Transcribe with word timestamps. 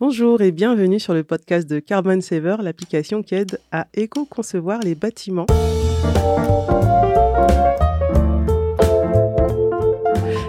Bonjour 0.00 0.40
et 0.40 0.50
bienvenue 0.50 0.98
sur 0.98 1.12
le 1.12 1.22
podcast 1.24 1.68
de 1.68 1.78
Carbon 1.78 2.22
Saver, 2.22 2.56
l'application 2.62 3.22
qui 3.22 3.34
aide 3.34 3.60
à 3.70 3.86
éco-concevoir 3.92 4.80
les 4.80 4.94
bâtiments. 4.94 5.44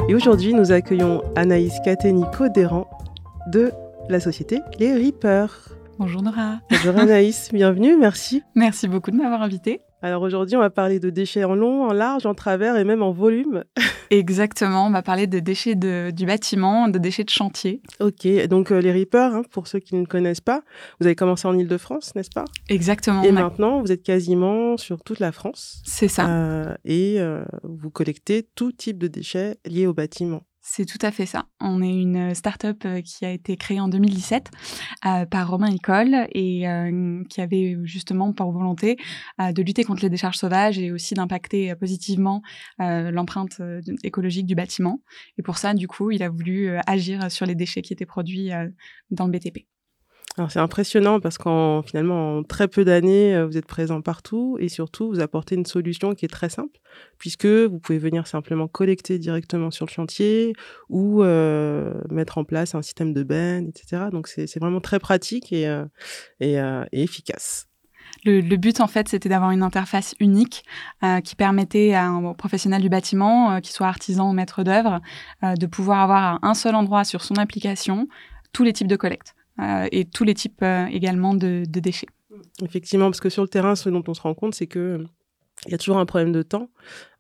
Et 0.07 0.15
aujourd'hui, 0.15 0.53
nous 0.53 0.71
accueillons 0.71 1.21
Anaïs 1.35 1.73
Cateni-Codéran 1.83 2.89
de 3.51 3.73
la 4.07 4.21
société 4.21 4.59
Les 4.79 4.93
Reapers. 4.95 5.75
Bonjour 5.99 6.21
Nora. 6.21 6.61
Bonjour 6.69 6.97
Anaïs, 6.97 7.49
bienvenue, 7.53 7.97
merci. 7.97 8.43
Merci 8.55 8.87
beaucoup 8.87 9.11
de 9.11 9.17
m'avoir 9.17 9.41
invitée. 9.41 9.81
Alors 10.03 10.23
aujourd'hui, 10.23 10.55
on 10.55 10.59
va 10.59 10.71
parler 10.71 10.99
de 10.99 11.09
déchets 11.09 11.43
en 11.43 11.53
long, 11.53 11.83
en 11.83 11.93
large, 11.93 12.25
en 12.25 12.33
travers 12.33 12.75
et 12.75 12.83
même 12.83 13.03
en 13.03 13.11
volume. 13.11 13.63
Exactement, 14.09 14.87
on 14.87 14.91
va 14.91 15.03
parler 15.03 15.27
de 15.27 15.39
déchets 15.39 15.75
du 15.75 16.25
bâtiment, 16.25 16.87
de 16.87 16.97
déchets 16.97 17.23
de 17.23 17.29
chantier. 17.29 17.81
Ok, 17.99 18.27
donc 18.47 18.71
euh, 18.71 18.81
les 18.81 18.91
Reapers, 18.91 19.35
hein, 19.35 19.43
pour 19.51 19.67
ceux 19.67 19.79
qui 19.79 19.95
ne 19.95 20.05
connaissent 20.05 20.41
pas, 20.41 20.63
vous 20.99 21.05
avez 21.05 21.15
commencé 21.15 21.47
en 21.47 21.57
Ile-de-France, 21.57 22.15
n'est-ce 22.15 22.31
pas? 22.31 22.45
Exactement. 22.67 23.23
Et 23.23 23.31
maintenant, 23.31 23.79
vous 23.79 23.91
êtes 23.91 24.03
quasiment 24.03 24.75
sur 24.75 25.03
toute 25.03 25.19
la 25.19 25.31
France. 25.31 25.81
C'est 25.85 26.07
ça. 26.07 26.27
Euh, 26.27 26.75
et 26.83 27.19
euh, 27.19 27.43
vous 27.63 27.89
collectez 27.89 28.47
tout 28.55 28.71
type 28.71 28.97
de 28.97 29.07
déchets 29.07 29.57
liés 29.65 29.87
au 29.87 29.93
bâtiment. 29.93 30.41
C'est 30.73 30.85
tout 30.85 30.97
à 31.01 31.11
fait 31.11 31.25
ça. 31.25 31.47
On 31.59 31.81
est 31.81 31.93
une 31.93 32.33
start-up 32.33 32.83
euh, 32.85 33.01
qui 33.01 33.25
a 33.25 33.31
été 33.31 33.57
créée 33.57 33.81
en 33.81 33.89
2017 33.89 34.51
euh, 35.05 35.25
par 35.25 35.49
Romain 35.49 35.69
École 35.69 36.29
et 36.33 36.65
euh, 36.65 37.25
qui 37.29 37.41
avait 37.41 37.75
justement 37.83 38.31
pour 38.31 38.53
volonté 38.53 38.95
de 39.37 39.61
lutter 39.61 39.83
contre 39.83 40.01
les 40.01 40.09
décharges 40.09 40.37
sauvages 40.37 40.79
et 40.79 40.93
aussi 40.93 41.13
d'impacter 41.13 41.75
positivement 41.75 42.41
l'empreinte 42.79 43.61
écologique 44.03 44.45
du 44.45 44.55
bâtiment. 44.55 45.01
Et 45.37 45.41
pour 45.41 45.57
ça, 45.57 45.73
du 45.73 45.89
coup, 45.89 46.11
il 46.11 46.23
a 46.23 46.29
voulu 46.29 46.69
agir 46.87 47.29
sur 47.29 47.45
les 47.45 47.55
déchets 47.55 47.81
qui 47.81 47.91
étaient 47.91 48.05
produits 48.05 48.51
dans 49.09 49.25
le 49.25 49.31
BTP. 49.31 49.65
Alors 50.37 50.49
c'est 50.49 50.59
impressionnant 50.59 51.19
parce 51.19 51.37
qu'en 51.37 51.81
finalement 51.81 52.37
en 52.37 52.43
très 52.43 52.69
peu 52.69 52.85
d'années, 52.85 53.35
euh, 53.35 53.45
vous 53.45 53.57
êtes 53.57 53.65
présent 53.65 54.01
partout 54.01 54.55
et 54.61 54.69
surtout 54.69 55.09
vous 55.09 55.19
apportez 55.19 55.55
une 55.55 55.65
solution 55.65 56.15
qui 56.15 56.23
est 56.23 56.29
très 56.29 56.47
simple 56.47 56.79
puisque 57.17 57.45
vous 57.45 57.79
pouvez 57.79 57.99
venir 57.99 58.27
simplement 58.27 58.69
collecter 58.69 59.19
directement 59.19 59.71
sur 59.71 59.85
le 59.85 59.91
chantier 59.91 60.53
ou 60.87 61.21
euh, 61.21 61.93
mettre 62.09 62.37
en 62.37 62.45
place 62.45 62.75
un 62.75 62.81
système 62.81 63.13
de 63.13 63.23
bennes, 63.23 63.67
etc. 63.67 64.03
Donc 64.11 64.27
c'est 64.27 64.59
vraiment 64.59 64.79
très 64.79 64.99
pratique 64.99 65.51
et, 65.51 65.67
euh, 65.67 65.85
et, 66.39 66.57
efficace. 66.93 67.67
Le, 68.25 68.41
but, 68.57 68.81
en 68.81 68.87
fait, 68.87 69.07
c'était 69.07 69.29
d'avoir 69.29 69.51
une 69.51 69.63
interface 69.63 70.15
unique 70.19 70.63
qui 71.23 71.35
permettait 71.35 71.93
à 71.93 72.05
un 72.05 72.33
professionnel 72.33 72.81
du 72.81 72.89
bâtiment, 72.89 73.59
qu'il 73.61 73.71
soit 73.71 73.87
artisan 73.87 74.29
ou 74.29 74.33
maître 74.33 74.63
d'œuvre, 74.63 74.99
de 75.41 75.65
pouvoir 75.65 76.01
avoir 76.01 76.23
à 76.23 76.39
un 76.43 76.53
seul 76.53 76.75
endroit 76.75 77.03
sur 77.03 77.23
son 77.23 77.35
application 77.35 78.07
tous 78.51 78.63
les 78.63 78.73
types 78.73 78.87
de 78.87 78.97
collecte. 78.97 79.33
Euh, 79.59 79.87
et 79.91 80.05
tous 80.05 80.23
les 80.23 80.33
types 80.33 80.61
euh, 80.63 80.85
également 80.87 81.33
de, 81.33 81.63
de, 81.67 81.79
déchets. 81.79 82.07
Effectivement, 82.63 83.05
parce 83.05 83.19
que 83.19 83.29
sur 83.29 83.43
le 83.43 83.49
terrain, 83.49 83.75
ce 83.75 83.89
dont 83.89 84.03
on 84.07 84.13
se 84.13 84.21
rend 84.21 84.33
compte, 84.33 84.55
c'est 84.55 84.67
que 84.67 85.05
il 85.65 85.71
y 85.71 85.75
a 85.75 85.77
toujours 85.77 85.97
un 85.97 86.05
problème 86.05 86.31
de 86.31 86.41
temps. 86.41 86.69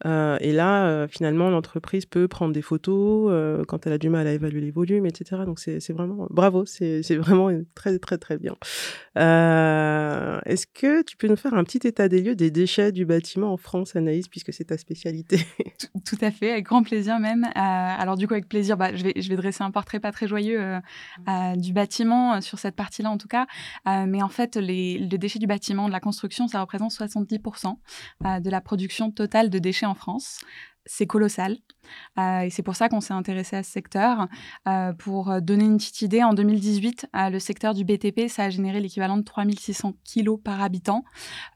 Euh, 0.05 0.37
et 0.41 0.51
là, 0.51 0.85
euh, 0.85 1.07
finalement, 1.07 1.49
l'entreprise 1.49 2.05
peut 2.05 2.27
prendre 2.27 2.53
des 2.53 2.61
photos 2.61 3.29
euh, 3.31 3.63
quand 3.65 3.85
elle 3.85 3.93
a 3.93 3.97
du 3.97 4.09
mal 4.09 4.27
à 4.27 4.33
évaluer 4.33 4.61
les 4.61 4.71
volumes, 4.71 5.05
etc. 5.05 5.43
Donc, 5.45 5.59
c'est 5.59 5.91
vraiment 5.91 6.27
bravo, 6.29 6.65
c'est 6.65 7.01
vraiment 7.15 7.49
très, 7.75 7.99
très, 7.99 8.17
très 8.17 8.37
bien. 8.37 8.55
Est-ce 9.15 10.65
que 10.67 11.03
tu 11.03 11.17
peux 11.17 11.27
nous 11.27 11.35
faire 11.35 11.53
un 11.53 11.63
petit 11.63 11.87
état 11.87 12.07
des 12.07 12.21
lieux 12.21 12.35
des 12.35 12.51
déchets 12.51 12.91
du 12.91 13.05
bâtiment 13.05 13.53
en 13.53 13.57
France, 13.57 13.95
Anaïs, 13.95 14.27
puisque 14.27 14.53
c'est 14.53 14.65
ta 14.65 14.77
spécialité? 14.77 15.39
Tout, 16.05 16.17
à 16.21 16.31
fait, 16.31 16.51
avec 16.51 16.65
grand 16.65 16.83
plaisir 16.83 17.19
même. 17.19 17.47
alors, 17.55 18.17
du 18.17 18.27
coup, 18.27 18.33
avec 18.33 18.47
plaisir, 18.47 18.77
bah, 18.77 18.95
je, 18.95 19.03
vais, 19.03 19.13
je 19.15 19.29
vais 19.29 19.35
dresser 19.35 19.63
un 19.63 19.71
portrait 19.71 19.99
pas 19.99 20.11
très 20.11 20.27
joyeux 20.27 20.79
du 21.57 21.73
bâtiment, 21.73 22.41
sur 22.41 22.59
cette 22.59 22.75
partie-là 22.75 23.09
en 23.09 23.17
tout 23.17 23.27
cas. 23.27 23.45
mais 23.85 24.21
en 24.21 24.29
fait, 24.29 24.55
les, 24.55 24.97
les 24.97 25.17
déchets 25.17 25.39
du 25.39 25.47
bâtiment, 25.47 25.87
de 25.87 25.91
la 25.91 25.99
construction, 25.99 26.47
ça 26.47 26.61
représente 26.61 26.91
70% 26.91 27.75
de 28.41 28.49
la 28.49 28.61
production 28.61 29.11
totale 29.11 29.49
de 29.49 29.59
déchets 29.59 29.85
en 29.85 29.90
France. 29.95 30.41
C'est 30.85 31.05
colossal. 31.05 31.57
Euh, 32.17 32.41
et 32.41 32.49
c'est 32.49 32.63
pour 32.63 32.75
ça 32.75 32.89
qu'on 32.89 33.01
s'est 33.01 33.13
intéressé 33.13 33.55
à 33.55 33.63
ce 33.63 33.71
secteur. 33.71 34.27
Euh, 34.67 34.93
pour 34.93 35.41
donner 35.41 35.65
une 35.65 35.77
petite 35.77 36.01
idée, 36.01 36.23
en 36.23 36.33
2018, 36.33 37.07
euh, 37.15 37.29
le 37.29 37.39
secteur 37.39 37.73
du 37.73 37.85
BTP, 37.85 38.27
ça 38.27 38.45
a 38.45 38.49
généré 38.49 38.79
l'équivalent 38.79 39.17
de 39.17 39.23
3600 39.23 39.93
kilos 40.03 40.39
par 40.43 40.61
habitant. 40.61 41.03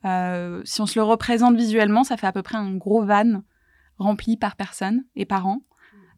si 0.04 0.82
on 0.82 0.86
se 0.86 1.00
le 1.00 1.04
représente 1.04 1.56
visuellement, 1.56 2.04
ça 2.04 2.18
fait 2.18 2.28
à 2.28 2.32
peu 2.32 2.44
près 2.44 2.58
un 2.58 2.76
gros 2.76 3.04
van 3.04 3.42
rempli 3.98 4.38
par 4.38 4.56
personne 4.56 5.04
et 5.16 5.26
par 5.26 5.48
an. 5.48 5.62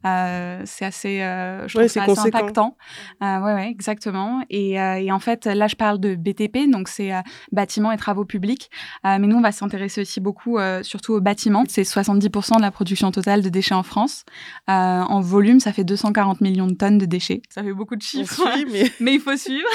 Euh, 0.06 0.62
c'est 0.66 0.86
assez, 0.86 1.22
euh, 1.22 1.68
je 1.68 1.80
assez 1.80 2.00
impactant. 2.00 2.78
Euh, 3.24 3.40
ouais, 3.40 3.54
ouais, 3.54 3.70
exactement. 3.70 4.44
Et, 4.50 4.80
euh, 4.80 4.96
et, 4.96 5.12
en 5.12 5.20
fait, 5.20 5.46
là, 5.46 5.68
je 5.68 5.76
parle 5.76 6.00
de 6.00 6.16
BTP, 6.16 6.70
donc 6.70 6.88
c'est 6.88 7.12
bâtiments 7.52 7.92
et 7.92 7.98
travaux 7.98 8.26
publics. 8.26 8.70
mais 9.04 9.20
nous, 9.20 9.38
on 9.38 9.42
va 9.42 9.52
s'intéresser 9.52 10.02
aussi 10.02 10.20
beaucoup, 10.20 10.58
surtout 10.82 11.14
aux 11.14 11.22
bâtiments. 11.22 11.64
C'est 11.68 11.84
70% 11.84 12.58
de 12.58 12.62
la 12.62 12.72
production 12.72 13.12
totale 13.12 13.42
de 13.42 13.50
déchets 13.50 13.76
en 13.76 13.84
France. 13.84 14.24
en 14.68 15.22
volume, 15.22 15.60
ça 15.60 15.74
fait 15.74 15.84
240 15.84 16.42
millions 16.42 16.68
de 16.68 16.76
tonnes 16.76 16.98
de 16.98 17.06
déchets. 17.06 17.42
Ça 17.50 17.64
fait 17.64 17.74
beaucoup 17.74 17.96
de 17.96 18.02
chiffres, 18.02 18.44
mais... 18.72 18.92
mais... 19.00 19.14
il 19.16 19.20
faut 19.20 19.36
suivre. 19.36 19.68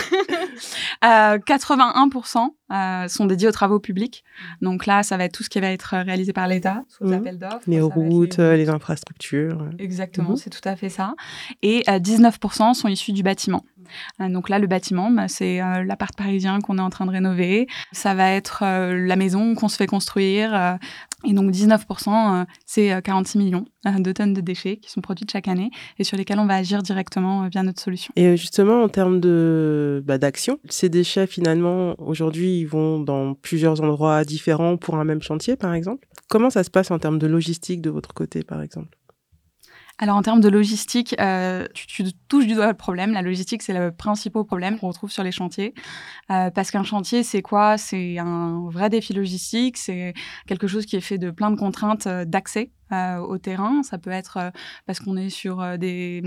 81% 1.02 2.48
euh, 2.72 3.08
sont 3.08 3.26
dédiés 3.26 3.48
aux 3.48 3.52
travaux 3.52 3.78
publics. 3.78 4.24
Donc 4.60 4.86
là, 4.86 5.02
ça 5.02 5.16
va 5.16 5.24
être 5.24 5.32
tout 5.32 5.42
ce 5.42 5.50
qui 5.50 5.60
va 5.60 5.70
être 5.70 5.94
réalisé 5.96 6.32
par 6.32 6.48
l'État, 6.48 6.84
sous 6.88 7.04
mmh. 7.04 7.12
appels 7.12 7.38
d'offres. 7.38 7.60
Les 7.66 7.80
routes, 7.80 8.38
les, 8.38 8.68
infrastructures. 8.68 9.68
Exactement, 9.78 10.32
mmh. 10.32 10.36
c'est 10.36 10.50
tout 10.50 10.66
à 10.66 10.76
fait 10.76 10.88
ça. 10.88 11.14
Et 11.62 11.82
19% 11.82 12.70
euh, 12.70 12.74
sont 12.74 12.88
issus 12.88 13.12
du 13.12 13.22
bâtiment. 13.22 13.64
Euh, 14.20 14.28
donc 14.28 14.48
là, 14.48 14.58
le 14.58 14.66
bâtiment, 14.66 15.10
bah, 15.10 15.28
c'est 15.28 15.58
l'appart 15.84 16.16
parisien 16.16 16.60
qu'on 16.60 16.78
est 16.78 16.82
en 16.82 16.90
train 16.90 17.06
de 17.06 17.10
rénover. 17.10 17.66
Ça 17.92 18.14
va 18.14 18.30
être 18.30 18.64
la 18.64 19.16
maison 19.16 19.54
qu'on 19.54 19.68
se 19.68 19.76
fait 19.76 19.86
construire. 19.86 20.78
Et 21.24 21.32
donc 21.32 21.50
19%, 21.50 22.46
c'est 22.66 23.02
46 23.02 23.38
millions 23.38 23.64
de 23.84 24.12
tonnes 24.12 24.32
de 24.34 24.40
déchets 24.40 24.76
qui 24.76 24.90
sont 24.90 25.00
produites 25.00 25.30
chaque 25.30 25.48
année 25.48 25.70
et 25.98 26.04
sur 26.04 26.16
lesquels 26.16 26.38
on 26.38 26.46
va 26.46 26.56
agir 26.56 26.82
directement 26.82 27.48
via 27.48 27.62
notre 27.62 27.80
solution. 27.80 28.12
Et 28.16 28.36
justement, 28.36 28.82
en 28.82 28.88
termes 28.88 29.20
de 29.20 30.02
bah, 30.04 30.18
d'action, 30.18 30.58
ces 30.68 30.88
déchets, 30.88 31.26
finalement, 31.26 31.94
aujourd'hui, 31.98 32.58
ils 32.58 32.66
vont 32.66 33.00
dans 33.00 33.34
plusieurs 33.34 33.80
endroits 33.82 34.24
différents 34.24 34.76
pour 34.76 34.96
un 34.96 35.04
même 35.04 35.22
chantier, 35.22 35.56
par 35.56 35.74
exemple? 35.74 36.06
Comment 36.28 36.50
ça 36.50 36.64
se 36.64 36.70
passe 36.70 36.90
en 36.90 36.98
termes 36.98 37.18
de 37.18 37.26
logistique 37.26 37.80
de 37.80 37.90
votre 37.90 38.14
côté, 38.14 38.42
par 38.42 38.62
exemple? 38.62 38.96
Alors 39.98 40.16
en 40.16 40.22
termes 40.22 40.40
de 40.40 40.48
logistique, 40.48 41.14
euh, 41.20 41.66
tu, 41.74 42.04
touches 42.28 42.46
du 42.46 42.54
doigt 42.54 42.66
le 42.66 42.74
problème. 42.74 43.12
La 43.12 43.22
logistique, 43.22 43.62
c'est 43.62 43.72
le 43.72 43.92
principal 43.92 44.44
problème 44.44 44.78
qu'on 44.78 44.88
retrouve 44.88 45.10
sur 45.10 45.22
les 45.22 45.32
chantiers. 45.32 45.74
Euh, 46.30 46.50
parce 46.50 46.70
qu'un 46.70 46.82
chantier, 46.82 47.22
c'est 47.22 47.42
quoi? 47.42 47.78
C'est 47.78 48.18
un 48.18 48.68
vrai 48.68 48.90
défi 48.90 49.12
logistique. 49.12 49.76
C'est 49.76 50.14
quelque 50.46 50.66
chose 50.66 50.86
qui 50.86 50.96
est 50.96 51.00
fait 51.00 51.18
de 51.18 51.30
plein 51.30 51.50
de 51.50 51.56
contraintes 51.56 52.06
euh, 52.06 52.24
d'accès 52.24 52.70
au 53.26 53.38
terrain. 53.38 53.82
Ça 53.82 53.96
peut 53.96 54.10
être 54.10 54.52
parce 54.84 55.00
qu'on 55.00 55.16
est 55.16 55.30
sur 55.30 55.78
des 55.78 56.22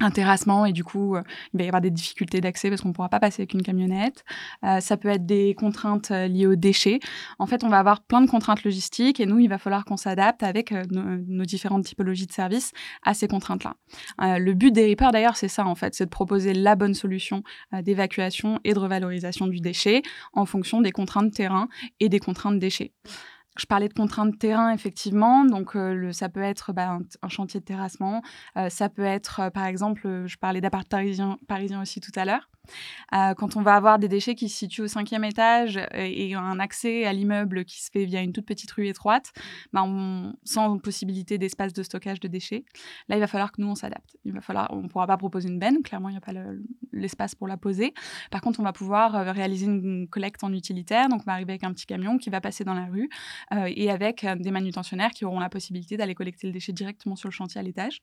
un 0.00 0.10
terrassement 0.10 0.64
et 0.64 0.72
du 0.72 0.84
coup 0.84 1.16
euh, 1.16 1.22
il 1.52 1.58
va 1.58 1.64
y 1.64 1.68
avoir 1.68 1.80
des 1.80 1.90
difficultés 1.90 2.40
d'accès 2.40 2.68
parce 2.68 2.82
qu'on 2.82 2.88
ne 2.88 2.92
pourra 2.92 3.08
pas 3.08 3.20
passer 3.20 3.42
avec 3.42 3.54
une 3.54 3.62
camionnette. 3.62 4.24
Euh, 4.64 4.80
ça 4.80 4.96
peut 4.96 5.08
être 5.08 5.26
des 5.26 5.54
contraintes 5.54 6.10
euh, 6.10 6.28
liées 6.28 6.46
aux 6.46 6.56
déchets. 6.56 7.00
En 7.38 7.46
fait, 7.46 7.64
on 7.64 7.68
va 7.68 7.78
avoir 7.78 8.02
plein 8.02 8.20
de 8.20 8.30
contraintes 8.30 8.64
logistiques 8.64 9.20
et 9.20 9.26
nous, 9.26 9.38
il 9.38 9.48
va 9.48 9.58
falloir 9.58 9.84
qu'on 9.84 9.96
s'adapte 9.96 10.42
avec 10.42 10.72
nos, 10.90 11.44
différentes 11.44 11.84
typologies 11.84 12.26
de 12.26 12.32
services 12.32 12.72
à 13.02 13.14
ces 13.14 13.26
contraintes-là. 13.26 13.74
le 14.18 14.52
but 14.52 14.70
des 14.70 14.86
Reapers 14.86 15.12
d'ailleurs, 15.12 15.36
c'est 15.36 15.48
ça 15.48 15.64
en 15.66 15.74
fait, 15.74 15.94
c'est 15.94 16.04
de 16.04 16.10
proposer 16.10 16.52
la 16.52 16.76
bonne 16.76 16.94
solution 16.94 17.42
d'évacuation 17.72 18.60
et 18.64 18.74
de 18.74 18.78
revalorisation 18.78 19.46
du 19.46 19.60
déchet 19.60 20.02
en 20.32 20.44
fonction 20.44 20.80
des 20.80 20.92
contraintes 20.92 21.32
terrain 21.32 21.68
et 22.00 22.08
des 22.08 22.20
contraintes 22.20 22.58
déchets. 22.58 22.92
Je 23.58 23.66
parlais 23.66 23.88
de 23.88 23.94
contraintes 23.94 24.32
de 24.32 24.36
terrain, 24.36 24.72
effectivement. 24.72 25.44
Donc, 25.44 25.74
euh, 25.74 26.12
ça 26.12 26.28
peut 26.28 26.42
être 26.42 26.72
bah, 26.72 26.98
un, 27.22 27.28
chantier 27.28 27.60
de 27.60 27.64
terrassement. 27.64 28.22
Euh, 28.56 28.68
ça 28.68 28.88
peut 28.88 29.02
être, 29.02 29.40
euh, 29.40 29.50
par 29.50 29.66
exemple, 29.66 30.24
je 30.26 30.36
parlais 30.36 30.60
d'appart 30.60 30.88
parisien, 30.88 31.38
parisien 31.48 31.82
aussi 31.82 32.00
tout 32.00 32.12
à 32.14 32.24
l'heure. 32.24 32.48
Euh, 33.14 33.34
quand 33.34 33.56
on 33.56 33.62
va 33.62 33.74
avoir 33.74 33.98
des 33.98 34.08
déchets 34.08 34.34
qui 34.34 34.48
se 34.48 34.58
situent 34.58 34.82
au 34.82 34.88
cinquième 34.88 35.24
étage 35.24 35.78
et, 35.94 36.34
un 36.34 36.60
accès 36.60 37.04
à 37.04 37.12
l'immeuble 37.12 37.64
qui 37.64 37.82
se 37.82 37.90
fait 37.90 38.04
via 38.04 38.22
une 38.22 38.32
toute 38.32 38.46
petite 38.46 38.70
rue 38.72 38.86
étroite, 38.86 39.32
bah 39.72 39.84
sans 40.44 40.78
possibilité 40.78 41.38
d'espace 41.38 41.72
de 41.72 41.82
stockage 41.82 42.20
de 42.20 42.28
déchets, 42.28 42.64
là, 43.08 43.16
il 43.16 43.20
va 43.20 43.26
falloir 43.26 43.52
que 43.52 43.60
nous, 43.60 43.68
on 43.68 43.74
s'adapte. 43.74 44.16
Il 44.24 44.32
va 44.32 44.40
falloir, 44.40 44.68
on 44.72 44.82
ne 44.82 44.88
pourra 44.88 45.06
pas 45.06 45.16
proposer 45.16 45.48
une 45.48 45.58
benne, 45.58 45.82
clairement, 45.82 46.08
il 46.08 46.12
n'y 46.12 46.18
a 46.18 46.20
pas 46.20 46.32
l'espace 46.92 47.34
pour 47.34 47.48
la 47.48 47.56
poser. 47.56 47.94
Par 48.30 48.40
contre, 48.40 48.60
on 48.60 48.64
va 48.64 48.72
pouvoir 48.72 49.14
euh, 49.14 49.32
réaliser 49.32 49.66
une 49.66 50.08
collecte 50.08 50.44
en 50.44 50.52
utilitaire, 50.52 51.08
donc 51.08 51.20
on 51.22 51.24
va 51.24 51.32
arriver 51.32 51.52
avec 51.52 51.64
un 51.64 51.72
petit 51.72 51.86
camion 51.86 52.18
qui 52.18 52.30
va 52.30 52.40
passer 52.40 52.64
dans 52.64 52.74
la 52.74 52.86
rue 52.86 53.08
euh, 53.52 53.70
et 53.74 53.90
avec 53.90 54.26
des 54.38 54.50
manutentionnaires 54.50 55.10
qui 55.10 55.24
auront 55.24 55.40
la 55.40 55.48
possibilité 55.48 55.96
d'aller 55.96 56.14
collecter 56.14 56.46
le 56.46 56.52
déchet 56.52 56.72
directement 56.72 57.16
sur 57.16 57.28
le 57.28 57.32
chantier 57.32 57.60
à 57.60 57.62
l'étage. 57.62 58.00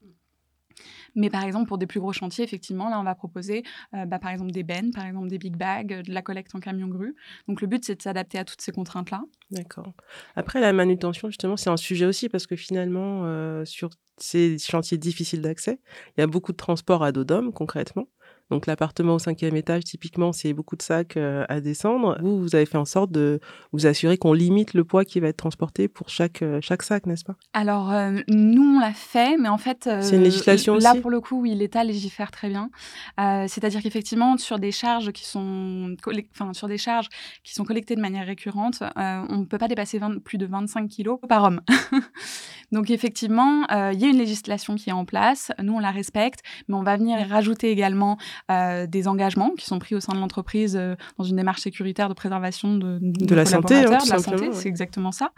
Mais 1.16 1.30
par 1.30 1.44
exemple, 1.44 1.68
pour 1.68 1.78
des 1.78 1.88
plus 1.88 2.00
gros 2.00 2.14
chantiers, 2.14 2.44
effectivement, 2.44 2.90
là, 2.90 3.00
on 3.00 3.04
va 3.04 3.16
proposer 3.16 3.64
euh, 3.94 4.06
bah, 4.06 4.20
par 4.20 4.32
exemple 4.32 4.52
des 4.52 4.64
bennes, 4.64 4.92
par 4.92 5.06
exemple 5.06 5.28
des 5.28 5.38
big 5.38 5.56
bags, 5.56 6.02
de 6.04 6.12
la 6.12 6.22
collecte 6.22 6.54
en 6.56 6.60
camion 6.60 6.88
grue. 6.88 7.16
Donc 7.48 7.62
le 7.62 7.68
but, 7.68 7.84
c'est 7.86 7.96
de 7.96 8.02
s'adapter 8.02 8.38
à 8.38 8.46
toutes 8.46 8.62
ces 8.62 8.72
contraintes-là. 8.72 9.24
D'accord. 9.52 9.94
Après, 10.36 10.60
la 10.60 10.74
manutention, 10.74 11.30
justement, 11.30 11.58
c'est 11.58 11.70
un 11.70 11.78
sujet 11.78 12.06
aussi 12.06 12.30
parce 12.30 12.48
que 12.48 12.56
finalement, 12.56 13.22
euh, 13.26 13.66
sur 13.66 13.90
ces 14.18 14.58
chantiers 14.58 14.98
difficiles 14.98 15.42
d'accès, 15.42 15.80
il 16.18 16.22
y 16.22 16.24
a 16.24 16.28
beaucoup 16.28 16.52
de 16.52 16.58
transports 16.58 17.04
à 17.04 17.12
dos 17.12 17.24
d'hommes, 17.24 17.52
concrètement. 17.52 18.08
Donc 18.52 18.68
l'appartement 18.68 19.16
au 19.16 19.20
cinquième 19.20 19.56
étage, 19.56 19.86
typiquement, 19.86 20.32
c'est 20.32 20.54
beaucoup 20.54 20.76
de 20.76 20.84
sacs 20.84 21.18
euh, 21.18 21.46
à 21.50 21.62
descendre. 21.62 22.18
Vous, 22.22 22.40
vous 22.40 22.56
avez 22.56 22.68
fait 22.68 22.78
en 22.78 22.86
sorte 22.86 23.12
de 23.12 23.40
vous 23.72 23.88
assurer 23.88 24.18
qu'on 24.18 24.34
limite 24.34 24.76
le 24.76 24.84
poids 24.84 25.04
qui 25.04 25.20
va 25.20 25.30
être 25.30 25.38
transporté 25.38 25.88
pour 25.88 26.10
chaque, 26.10 26.44
euh, 26.44 26.60
chaque 26.62 26.84
sac, 26.84 27.08
n'est-ce 27.08 27.24
pas? 27.24 27.36
Alors, 27.54 27.92
euh, 27.92 28.20
nous, 28.28 28.78
on 28.78 28.80
l'a 28.80 28.94
fait, 28.94 29.38
mais 29.38 29.50
en 29.50 29.58
fait... 29.58 29.90
c'est 30.02 30.18
une 30.18 30.24
législation 30.24 30.76
Là, 30.76 30.92
aussi? 30.92 31.02
pour 31.02 31.10
le 31.10 31.22
coup, 31.22 31.42
oui, 31.42 31.56
l'État 31.56 31.84
légifère 31.84 32.30
très 32.30 32.50
bien. 32.50 32.70
C'est-à-dire 33.18 33.82
qu'effectivement, 33.82 34.38
sur 34.38 34.60
des 34.60 34.72
charges 34.72 35.12
qui 35.12 35.26
sont... 35.26 35.96
Enfin, 36.32 36.54
sur 36.54 36.68
des 36.68 36.78
charges 36.78 37.10
qui 37.44 37.54
sont 37.54 37.64
collectées 37.64 37.96
de 37.96 38.02
manière 38.02 38.26
récurrente, 38.26 38.84
on 38.96 39.38
ne 39.38 39.46
peut 39.46 39.58
pas 39.58 39.68
dépasser 39.68 40.00
plus 40.24 40.38
de 40.38 40.46
25 40.46 40.88
kilos 40.88 41.20
par 41.28 41.44
homme. 41.44 41.62
Donc, 42.72 42.90
effectivement, 42.90 43.66
il 43.92 44.00
y 44.00 44.06
a 44.06 44.10
une 44.10 44.18
législation 44.18 44.76
qui 44.76 44.90
est 44.90 44.94
en 44.94 45.06
place. 45.06 45.52
Nous, 45.62 45.74
on 45.74 45.80
la 45.80 45.92
respecte, 45.92 46.42
mais 46.68 46.76
on 46.76 46.84
va 46.84 46.98
venir 46.98 47.18
rajouter 47.28 47.72
également 47.72 48.18
euh, 48.52 48.88
des 48.88 49.08
engagements 49.08 49.52
qui 49.52 49.66
sont 49.66 49.80
pris 49.80 49.96
au 49.96 50.00
sein 50.00 50.14
de 50.14 50.20
l'entreprise 50.20 50.76
euh, 50.76 50.96
dans 51.18 51.24
une 51.24 51.38
démarche 51.38 51.62
sécuritaire 51.62 52.10
de 52.10 52.14
préservation 52.14 52.76
de, 52.76 53.00
de, 53.02 53.36
la 53.36 53.46
santé. 53.46 53.76
Hein, 53.76 53.86
de 53.86 54.10
la 54.10 54.20
santé, 54.20 54.50
c'est 54.54 54.70
exactement 54.70 55.12
ça. 55.12 55.32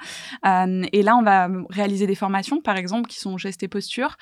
Euh, 0.45 0.83
et 0.91 1.03
là, 1.03 1.15
on 1.15 1.23
va 1.23 1.49
réaliser 1.69 2.07
des 2.07 2.15
formations, 2.15 2.61
par 2.61 2.77
exemple, 2.77 3.09
qui 3.09 3.19
sont 3.19 3.37
gestes 3.37 3.63
et 3.63 3.67
postures, 3.67 4.17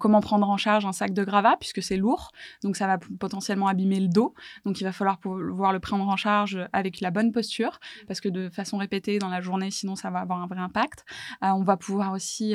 comment 0.00 0.20
prendre 0.20 0.48
en 0.48 0.56
charge 0.56 0.86
un 0.86 0.92
sac 0.92 1.12
de 1.12 1.24
gravats, 1.24 1.56
puisque 1.58 1.82
c'est 1.82 1.96
lourd, 1.96 2.30
donc 2.62 2.76
ça 2.76 2.86
va 2.86 2.98
potentiellement 3.18 3.68
abîmer 3.68 4.00
le 4.00 4.08
dos. 4.08 4.34
Donc 4.64 4.80
il 4.80 4.84
va 4.84 4.92
falloir 4.92 5.18
pouvoir 5.18 5.72
le 5.72 5.80
prendre 5.80 6.08
en 6.08 6.16
charge 6.16 6.58
avec 6.72 7.00
la 7.00 7.10
bonne 7.10 7.32
posture, 7.32 7.78
parce 8.06 8.20
que 8.20 8.28
de 8.28 8.48
façon 8.50 8.78
répétée 8.78 9.18
dans 9.18 9.28
la 9.28 9.40
journée, 9.40 9.70
sinon 9.70 9.96
ça 9.96 10.10
va 10.10 10.20
avoir 10.20 10.40
un 10.40 10.46
vrai 10.46 10.60
impact. 10.60 11.04
on 11.42 11.62
va 11.62 11.76
pouvoir 11.76 12.12
aussi 12.12 12.54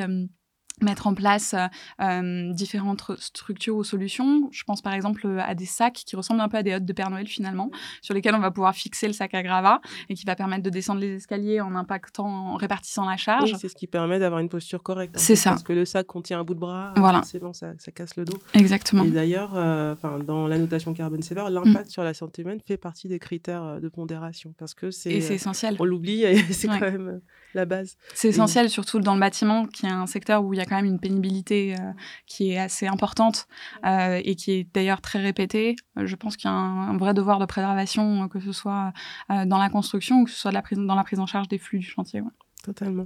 mettre 0.82 1.08
en 1.08 1.14
place 1.14 1.56
euh, 2.02 2.54
différentes 2.54 3.12
structures 3.20 3.76
ou 3.76 3.84
solutions. 3.84 4.50
Je 4.52 4.64
pense 4.64 4.82
par 4.82 4.94
exemple 4.94 5.28
à 5.40 5.56
des 5.56 5.66
sacs 5.66 5.94
qui 6.06 6.16
ressemblent 6.16 6.42
un 6.42 6.50
peu 6.50 6.58
à 6.58 6.64
des 6.64 6.74
hottes 6.74 6.86
de 6.86 6.94
Père 6.94 7.10
Noël 7.10 7.28
finalement, 7.28 7.70
sur 8.02 8.14
lesquels 8.14 8.36
on 8.36 8.40
va 8.40 8.52
pouvoir 8.52 8.76
fixer 8.76 9.08
le 9.08 9.14
sac 9.14 9.34
à 9.34 9.44
gravat 9.44 9.82
et 10.10 10.16
qui 10.16 10.26
va 10.26 10.36
permettre 10.36 10.64
de 10.64 10.70
descendre 10.70 11.00
les 11.00 11.16
escaliers 11.16 11.62
en 11.62 11.76
impactant, 11.76 12.26
en 12.26 12.56
répartissant 12.56 13.06
la 13.06 13.18
charge. 13.18 13.52
Oui, 13.52 13.58
c'est 13.60 13.70
ce 13.70 13.76
qui 13.76 13.88
permet 13.88 14.20
d'avoir 14.20 14.40
une 14.40 14.50
posture 14.50 14.82
correcte. 14.82 15.16
C'est 15.18 15.36
ça. 15.36 15.52
Parce 15.52 15.64
que 15.64 15.74
le 15.74 15.86
sac 15.86 16.08
contient 16.08 16.40
un 16.40 16.44
bout 16.44 16.56
de 16.56 16.60
bras, 16.60 16.94
voilà. 16.98 17.22
bon, 17.42 17.54
ça, 17.54 17.74
ça, 17.78 17.92
casse 17.92 18.16
le 18.16 18.26
dos. 18.26 18.38
Exactement. 18.54 19.04
Et 19.04 19.10
d'ailleurs, 19.10 19.54
euh, 19.56 19.96
dans 20.26 20.48
la 20.48 20.58
notation 20.58 20.94
carbone 20.94 21.22
sévère, 21.22 21.50
l'impact 21.50 21.88
mm. 21.88 21.92
sur 21.92 22.04
la 22.04 22.14
santé 22.14 22.42
humaine 22.42 22.60
fait 22.66 22.78
partie 22.78 23.08
des 23.08 23.20
critères 23.20 23.64
euh, 23.64 23.80
de 23.80 23.90
pondération 23.90 24.54
parce 24.58 24.74
que 24.74 24.92
c'est. 24.92 25.12
Et 25.12 25.22
c'est 25.22 25.36
essentiel. 25.36 25.76
On 25.80 25.86
l'oublie 25.86 26.24
et 26.24 26.38
c'est 26.52 26.68
quand 26.68 26.80
même 26.80 27.22
la 27.54 27.66
base. 27.66 27.98
C'est 28.14 28.30
essentiel, 28.30 28.70
surtout 28.70 29.00
dans 29.00 29.14
le 29.14 29.20
bâtiment, 29.20 29.66
qui 29.68 29.86
est 29.86 29.90
un 29.90 30.08
secteur 30.08 30.44
où 30.44 30.54
il 30.54 30.58
y 30.58 30.62
a 30.62 30.63
quand 30.66 30.76
même 30.76 30.86
une 30.86 31.00
pénibilité 31.00 31.76
euh, 31.80 31.92
qui 32.26 32.52
est 32.52 32.60
assez 32.60 32.88
importante 32.88 33.48
euh, 33.86 34.22
et 34.24 34.36
qui 34.36 34.52
est 34.52 34.68
d'ailleurs 34.74 35.02
très 35.02 35.20
répétée. 35.20 35.76
Euh, 35.98 36.06
je 36.06 36.16
pense 36.16 36.38
qu'il 36.38 36.50
y 36.50 36.54
a 36.54 36.56
un, 36.56 36.98
vrai 36.98 37.14
devoir 37.14 37.40
de 37.40 37.46
préservation, 37.46 38.28
que 38.28 38.40
ce 38.40 38.52
soit 38.52 38.94
dans 39.30 39.58
la 39.58 39.70
construction 39.70 40.22
ou 40.22 40.26
que 40.26 40.32
ce 40.32 40.38
soit 40.38 40.52
dans 40.52 40.96
la 40.96 41.04
prise 41.04 41.20
en 41.20 41.26
charge 41.26 41.48
des 41.48 41.58
flux 41.58 41.80
du 41.80 41.86
chantier. 41.86 42.22
Totalement. 42.64 43.06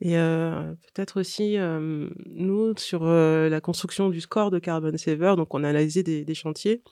Et 0.00 0.14
peut-être 0.14 1.20
aussi, 1.20 1.56
nous, 1.58 2.74
sur 2.76 3.04
la 3.04 3.60
construction 3.60 4.08
du 4.10 4.20
score 4.20 4.50
de 4.50 4.58
Carbon 4.58 4.96
Saver, 4.96 5.34
donc 5.36 5.54
on 5.54 5.64
a 5.64 5.68
analysé 5.68 6.02
des 6.02 6.34
chantiers 6.34 6.82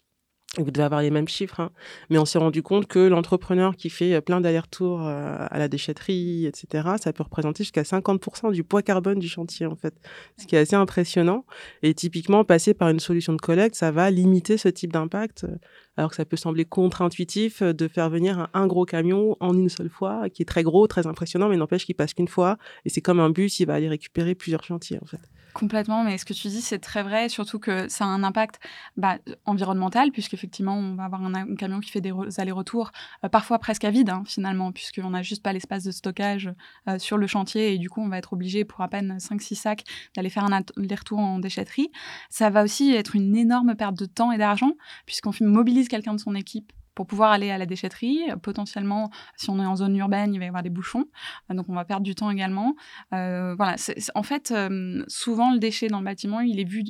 vous 0.63 0.71
devez 0.71 0.85
avoir 0.85 1.03
les 1.03 1.11
mêmes 1.11 1.29
chiffres, 1.29 1.61
hein. 1.61 1.71
mais 2.11 2.19
on 2.19 2.25
s'est 2.25 2.39
rendu 2.39 2.63
compte 2.63 2.87
que 2.87 2.99
l'entrepreneur 2.99 3.77
qui 3.77 3.91
fait 3.91 4.15
euh, 4.15 4.21
plein 4.21 4.41
d'allers-retours 4.41 5.07
euh, 5.07 5.47
à 5.51 5.59
la 5.59 5.69
déchetterie, 5.69 6.47
etc., 6.47 6.89
ça 7.01 7.13
peut 7.13 7.23
représenter 7.23 7.65
jusqu'à 7.65 7.83
50% 7.83 8.53
du 8.53 8.65
poids 8.65 8.83
carbone 8.83 9.19
du 9.19 9.29
chantier, 9.29 9.67
en 9.67 9.77
fait, 9.77 9.95
ce 10.37 10.47
qui 10.47 10.57
est 10.57 10.59
assez 10.59 10.77
impressionnant. 10.77 11.45
Et 11.83 11.95
typiquement, 11.95 12.45
passer 12.45 12.75
par 12.75 12.89
une 12.89 13.01
solution 13.01 13.33
de 13.33 13.41
collecte, 13.41 13.77
ça 13.77 13.91
va 13.91 14.11
limiter 14.11 14.57
ce 14.57 14.69
type 14.69 14.93
d'impact, 14.93 15.45
euh, 15.45 15.57
alors 15.97 16.11
que 16.11 16.17
ça 16.17 16.25
peut 16.25 16.37
sembler 16.37 16.65
contre-intuitif 16.65 17.63
de 17.63 17.89
faire 17.89 18.09
venir 18.11 18.49
un, 18.55 18.67
gros 18.67 18.85
camion 18.85 19.37
en 19.41 19.55
une 19.55 19.69
seule 19.69 19.91
fois, 19.91 20.29
qui 20.31 20.43
est 20.43 20.47
très 20.47 20.63
gros, 20.63 20.87
très 20.87 21.07
impressionnant, 21.07 21.49
mais 21.49 21.57
n'empêche 21.57 21.85
qu'il 21.85 21.97
passe 21.97 22.15
qu'une 22.15 22.29
fois, 22.29 22.57
et 22.85 22.89
c'est 22.89 23.01
comme 23.01 23.21
un 23.21 23.31
bus, 23.31 23.61
il 23.61 23.67
va 23.67 23.75
aller 23.75 23.89
récupérer 23.89 24.35
plusieurs 24.35 24.63
chantiers, 24.63 24.99
en 25.03 25.07
fait. 25.07 25.21
Complètement, 25.59 26.05
mais 26.05 26.19
ce 26.19 26.25
que 26.25 26.35
tu 26.35 26.47
dis, 26.47 26.63
c'est 26.63 26.79
très 26.79 27.03
vrai, 27.03 27.29
surtout 27.29 27.59
que 27.59 27.89
ça 27.89 28.05
a 28.05 28.07
un 28.07 28.23
impact 28.23 28.61
bah, 28.97 29.19
environnemental, 29.45 30.13
puisqu'effectivement, 30.13 30.79
on 30.79 30.95
va 30.95 31.03
avoir 31.03 31.21
un, 31.25 31.57
camion 31.57 31.81
qui 31.81 31.91
fait 31.91 32.01
des 32.01 32.13
allers-retours, 32.39 32.93
euh, 33.25 33.29
parfois 33.29 33.59
presque 33.59 33.83
à 33.83 33.91
vide, 33.91 34.09
hein, 34.09 34.23
finalement, 34.25 34.71
puisqu'on 34.71 35.11
n'a 35.11 35.23
juste 35.23 35.43
pas 35.43 35.53
l'espace 35.53 35.83
de 35.83 35.91
stockage 35.91 36.49
euh, 36.89 37.01
sur 37.01 37.19
le 37.19 37.27
chantier, 37.27 37.75
et 37.75 37.79
du 37.79 37.91
coup, 37.91 38.01
on 38.01 38.09
va 38.09 38.19
être 38.19 38.35
obligé, 38.35 38.65
pour 38.65 38.83
à 38.83 38.89
peine 38.89 39.17
5-6 39.19 39.57
sacs, 39.57 39.85
d'aller 40.15 40.31
faire 40.31 40.45
un 40.45 40.53
aller-retour 40.53 41.19
en 41.19 41.41
déchetterie. 41.41 41.91
Ça 42.31 42.51
va 42.51 42.63
aussi 42.63 42.95
être 42.95 43.17
une 43.17 43.35
énorme 43.35 43.75
perte 43.75 43.99
de 43.99 44.07
temps 44.07 44.31
et 44.31 44.39
d'argent, 44.39 44.75
puisqu'on 45.07 45.33
mobilise 45.41 45.89
quelqu'un 45.89 46.15
de 46.15 46.21
son 46.21 46.37
équipe 46.37 46.73
pour 46.99 47.07
pouvoir 47.07 47.31
aller 47.31 47.53
à 47.53 47.59
la 47.59 47.65
déchetterie. 47.65 48.23
Potentiellement, 48.43 49.09
si 49.37 49.51
on 49.51 49.61
est 49.61 49.67
en 49.67 49.77
zone 49.77 49.97
urbaine, 49.97 50.35
il 50.35 50.41
va 50.41 50.47
y 50.47 50.49
avoir 50.49 50.65
des 50.65 50.69
bouchons, 50.69 51.05
euh, 51.49 51.55
donc 51.55 51.67
on 51.69 51.75
va 51.75 51.85
perdre 51.85 52.03
du 52.03 52.17
temps 52.17 52.29
également. 52.29 52.75
Euh, 53.13 53.55
voilà, 53.55 53.77
en 54.17 54.25
fait, 54.25 54.51
euh, 54.51 55.05
souvent 55.07 55.53
le 55.53 55.61
déchet 55.61 55.87
dans 55.87 56.01
le 56.01 56.05
bâtiment, 56.05 56.41
il 56.41 56.59
est 56.59 56.69
vu 56.69 56.83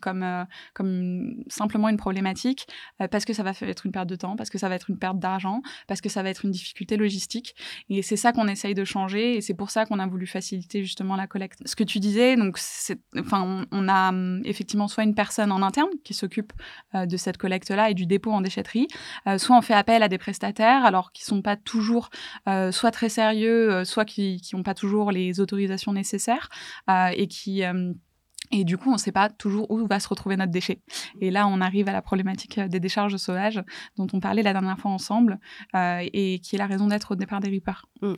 comme, 0.00 0.22
euh, 0.22 0.44
comme 0.74 1.44
simplement 1.48 1.88
une 1.88 1.96
problématique, 1.96 2.66
euh, 3.00 3.08
parce 3.08 3.24
que 3.24 3.32
ça 3.32 3.42
va 3.42 3.52
être 3.60 3.86
une 3.86 3.92
perte 3.92 4.08
de 4.08 4.16
temps, 4.16 4.36
parce 4.36 4.50
que 4.50 4.58
ça 4.58 4.68
va 4.68 4.74
être 4.74 4.90
une 4.90 4.98
perte 4.98 5.18
d'argent, 5.18 5.62
parce 5.86 6.00
que 6.00 6.08
ça 6.08 6.22
va 6.22 6.30
être 6.30 6.44
une 6.44 6.50
difficulté 6.50 6.96
logistique. 6.96 7.54
Et 7.88 8.02
c'est 8.02 8.16
ça 8.16 8.32
qu'on 8.32 8.48
essaye 8.48 8.74
de 8.74 8.84
changer, 8.84 9.36
et 9.36 9.40
c'est 9.40 9.54
pour 9.54 9.70
ça 9.70 9.86
qu'on 9.86 9.98
a 9.98 10.06
voulu 10.06 10.26
faciliter 10.26 10.82
justement 10.82 11.16
la 11.16 11.26
collecte. 11.26 11.60
Ce 11.66 11.76
que 11.76 11.84
tu 11.84 12.00
disais, 12.00 12.36
donc, 12.36 12.58
enfin, 13.18 13.66
on, 13.70 13.88
a 13.88 14.08
hum, 14.08 14.42
effectivement 14.44 14.88
soit 14.88 15.04
une 15.04 15.14
personne 15.14 15.52
en 15.52 15.62
interne 15.62 15.90
qui 16.04 16.14
s'occupe 16.14 16.52
euh, 16.94 17.06
de 17.06 17.16
cette 17.16 17.36
collecte-là 17.36 17.90
et 17.90 17.94
du 17.94 18.06
dépôt 18.06 18.32
en 18.32 18.40
déchetterie, 18.40 18.88
soit 19.38 19.56
on 19.56 19.62
fait 19.62 19.74
appel 19.74 20.02
à 20.02 20.08
des 20.08 20.18
prestataires, 20.18 20.84
alors 20.84 21.12
qui 21.12 21.24
sont 21.24 21.42
pas 21.42 21.56
toujours 21.56 22.10
soit 22.70 22.90
très 22.90 23.08
sérieux, 23.08 23.84
soit 23.84 24.04
qui 24.04 24.40
n'ont 24.52 24.62
pas 24.62 24.74
toujours 24.74 25.10
les 25.10 25.40
autorisations 25.40 25.92
nécessaires, 25.92 26.48
et 26.88 27.26
qui 27.28 27.64
hum, 27.64 27.94
et 28.52 28.64
du 28.64 28.78
coup, 28.78 28.90
on 28.90 28.94
ne 28.94 28.98
sait 28.98 29.12
pas 29.12 29.28
toujours 29.28 29.70
où 29.70 29.86
va 29.86 30.00
se 30.00 30.08
retrouver 30.08 30.36
notre 30.36 30.52
déchet. 30.52 30.80
Et 31.20 31.30
là, 31.30 31.46
on 31.48 31.60
arrive 31.60 31.88
à 31.88 31.92
la 31.92 32.02
problématique 32.02 32.58
euh, 32.58 32.68
des 32.68 32.80
décharges 32.80 33.16
sauvages 33.16 33.62
dont 33.96 34.06
on 34.12 34.20
parlait 34.20 34.42
la 34.42 34.52
dernière 34.52 34.78
fois 34.78 34.90
ensemble 34.90 35.38
euh, 35.74 36.06
et 36.12 36.38
qui 36.40 36.56
est 36.56 36.58
la 36.58 36.66
raison 36.66 36.86
d'être 36.86 37.12
au 37.12 37.16
départ 37.16 37.40
des 37.40 37.50
Reapers. 37.50 37.86
Mmh. 38.02 38.14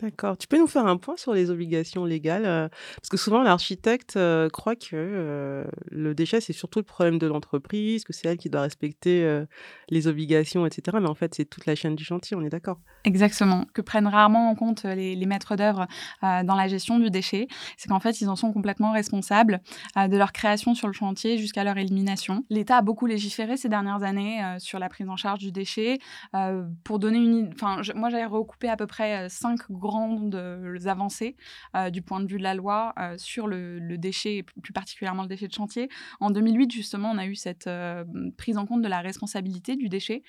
D'accord. 0.00 0.38
Tu 0.38 0.46
peux 0.46 0.58
nous 0.58 0.66
faire 0.66 0.86
un 0.86 0.96
point 0.96 1.16
sur 1.16 1.34
les 1.34 1.50
obligations 1.50 2.06
légales 2.06 2.46
euh, 2.46 2.68
Parce 2.96 3.10
que 3.10 3.18
souvent, 3.18 3.42
l'architecte 3.42 4.16
euh, 4.16 4.48
croit 4.48 4.74
que 4.74 4.94
euh, 4.94 5.64
le 5.90 6.14
déchet, 6.14 6.40
c'est 6.40 6.54
surtout 6.54 6.78
le 6.78 6.84
problème 6.84 7.18
de 7.18 7.26
l'entreprise, 7.26 8.04
que 8.04 8.14
c'est 8.14 8.28
elle 8.28 8.38
qui 8.38 8.48
doit 8.48 8.62
respecter 8.62 9.40
les 9.88 10.06
obligations, 10.06 10.64
etc. 10.66 10.98
Mais 11.00 11.08
en 11.08 11.14
fait, 11.14 11.34
c'est 11.34 11.44
toute 11.44 11.66
la 11.66 11.74
chaîne 11.74 11.96
du 11.96 12.04
chantier, 12.04 12.36
on 12.36 12.42
est 12.42 12.48
d'accord? 12.48 12.78
Exactement. 13.04 13.66
Que 13.74 13.82
prennent 13.82 14.06
rarement 14.06 14.50
en 14.50 14.54
compte 14.54 14.84
les, 14.84 15.26
maîtres 15.26 15.56
d'œuvre 15.56 15.86
dans 16.22 16.54
la 16.54 16.68
gestion 16.68 16.98
du 16.98 17.10
déchet, 17.10 17.48
c'est 17.76 17.88
qu'en 17.88 18.00
fait, 18.00 18.20
ils 18.20 18.28
en 18.28 18.36
sont 18.36 18.52
complètement 18.52 18.92
responsables 18.92 19.60
de 19.96 20.16
leur 20.16 20.32
création 20.32 20.74
sur 20.74 20.86
le 20.86 20.92
chantier 20.92 21.38
jusqu'à 21.38 21.64
leur 21.64 21.76
élimination. 21.76 22.44
L'État 22.50 22.78
a 22.78 22.82
beaucoup 22.82 23.06
légiféré 23.06 23.56
ces 23.56 23.68
dernières 23.68 24.02
années 24.02 24.42
sur 24.58 24.78
la 24.78 24.88
prise 24.88 25.08
en 25.08 25.16
charge 25.16 25.40
du 25.40 25.52
déchet. 25.52 25.98
pour 26.84 26.98
donner 26.98 27.18
une... 27.18 27.50
Enfin, 27.54 27.80
moi, 27.94 28.10
j'avais 28.10 28.26
recoupé 28.26 28.68
à 28.68 28.76
peu 28.76 28.86
près 28.86 29.28
cinq 29.28 29.70
gros 29.70 29.89
grandes 29.90 30.86
avancées 30.86 31.36
euh, 31.74 31.90
du 31.90 32.00
point 32.02 32.20
de 32.20 32.26
vue 32.26 32.38
de 32.38 32.42
la 32.42 32.54
loi 32.54 32.94
euh, 32.98 33.18
sur 33.18 33.46
le, 33.48 33.80
déchet, 33.98 34.36
et 34.36 34.42
plus 34.42 34.72
particulièrement 34.72 35.22
le 35.22 35.28
déchet 35.28 35.48
de 35.48 35.52
chantier. 35.52 35.88
En 36.20 36.30
2008, 36.30 36.70
justement, 36.70 37.10
on 37.10 37.18
a 37.18 37.26
eu 37.26 37.34
cette 37.34 37.66
euh, 37.66 38.04
prise 38.36 38.56
en 38.56 38.66
compte 38.66 38.82
de 38.82 38.88
la 38.88 39.00
responsabilité 39.00 39.76
du 39.76 39.88
déchet 39.88 40.22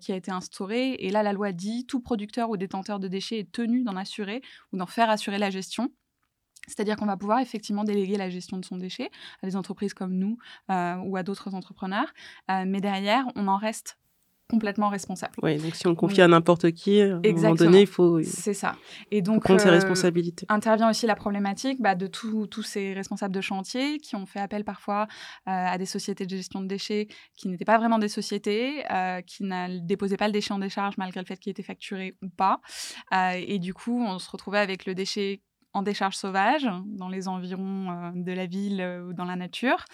qui 0.00 0.12
a 0.12 0.16
été 0.16 0.30
instaurée. 0.30 0.94
Et 0.94 1.10
là, 1.10 1.22
la 1.22 1.32
loi 1.32 1.52
dit 1.52 1.86
tout 1.86 2.00
producteur 2.00 2.50
ou 2.50 2.56
détenteur 2.56 2.98
de 2.98 3.08
déchets 3.08 3.38
est 3.38 3.52
tenu 3.52 3.84
d'en 3.84 3.96
assurer 3.96 4.42
ou 4.72 4.76
d'en 4.76 4.86
faire 4.86 5.10
assurer 5.10 5.38
la 5.38 5.50
gestion. 5.50 5.90
C'est-à-dire 6.66 6.96
qu'on 6.96 7.06
va 7.06 7.16
pouvoir 7.16 7.40
effectivement 7.40 7.84
déléguer 7.84 8.16
la 8.16 8.30
gestion 8.30 8.58
de 8.58 8.64
son 8.64 8.78
déchet 8.78 9.10
à 9.42 9.46
des 9.46 9.56
entreprises 9.56 9.94
comme 9.94 10.14
nous 10.14 10.38
ou 10.68 11.16
à 11.16 11.22
d'autres 11.22 11.54
entrepreneurs. 11.54 12.12
mais 12.48 12.80
derrière, 12.80 13.26
on 13.36 13.48
en 13.48 13.58
reste 13.58 13.98
complètement 14.50 14.90
responsable. 14.90 15.32
Oui, 15.42 15.56
donc 15.56 15.74
si 15.74 15.86
on 15.86 15.90
le 15.90 15.96
confie 15.96 16.20
à 16.20 16.28
n'importe 16.28 16.70
qui, 16.72 17.00
à 17.00 17.16
un 17.16 17.20
moment 17.20 17.54
donné, 17.54 17.82
il 17.82 17.86
faut. 17.86 18.22
C'est 18.22 18.54
ça. 18.54 18.76
Et 19.10 19.22
donc. 19.22 19.44
Prendre 19.44 19.60
ses 19.60 19.68
euh, 19.68 19.72
responsabilités. 19.72 20.46
Intervient 20.48 20.90
aussi 20.90 21.06
la 21.06 21.14
problématique 21.14 21.80
bah, 21.80 21.94
de 21.94 22.06
tous 22.06 22.62
ces 22.62 22.92
responsables 22.92 23.34
de 23.34 23.40
chantier 23.40 23.98
qui 23.98 24.16
ont 24.16 24.26
fait 24.26 24.40
appel 24.40 24.64
parfois 24.64 25.02
euh, 25.02 25.50
à 25.50 25.78
des 25.78 25.86
sociétés 25.86 26.26
de 26.26 26.36
gestion 26.36 26.60
de 26.60 26.66
déchets 26.66 27.08
qui 27.34 27.48
n'étaient 27.48 27.64
pas 27.64 27.78
vraiment 27.78 27.98
des 27.98 28.08
sociétés, 28.08 28.84
euh, 28.90 29.20
qui 29.22 29.44
ne 29.44 29.78
déposaient 29.80 30.16
pas 30.16 30.26
le 30.26 30.32
déchet 30.32 30.52
en 30.52 30.58
décharge 30.58 30.96
malgré 30.98 31.20
le 31.20 31.26
fait 31.26 31.36
qu'il 31.36 31.50
était 31.50 31.62
facturé 31.62 32.16
ou 32.22 32.28
pas. 32.28 32.60
et 33.34 33.58
du 33.58 33.72
coup, 33.72 34.04
on 34.06 34.18
se 34.18 34.30
retrouvait 34.30 34.58
avec 34.58 34.86
le 34.86 34.94
déchet 34.94 35.40
en 35.74 35.82
décharge 35.82 36.16
sauvage 36.16 36.68
dans 36.86 37.08
les 37.08 37.28
environs 37.28 38.12
de 38.14 38.32
la 38.32 38.46
ville 38.46 38.80
ou 39.06 39.12
dans 39.12 39.24
la 39.24 39.36
nature. 39.36 39.84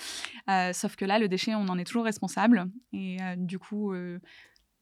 sauf 0.72 0.96
que 0.96 1.04
là, 1.04 1.18
le 1.18 1.28
déchet, 1.28 1.54
on 1.54 1.68
en 1.68 1.78
est 1.78 1.84
toujours 1.84 2.04
responsable. 2.04 2.66
Et 2.92 3.16
du 3.36 3.58
coup, 3.58 3.92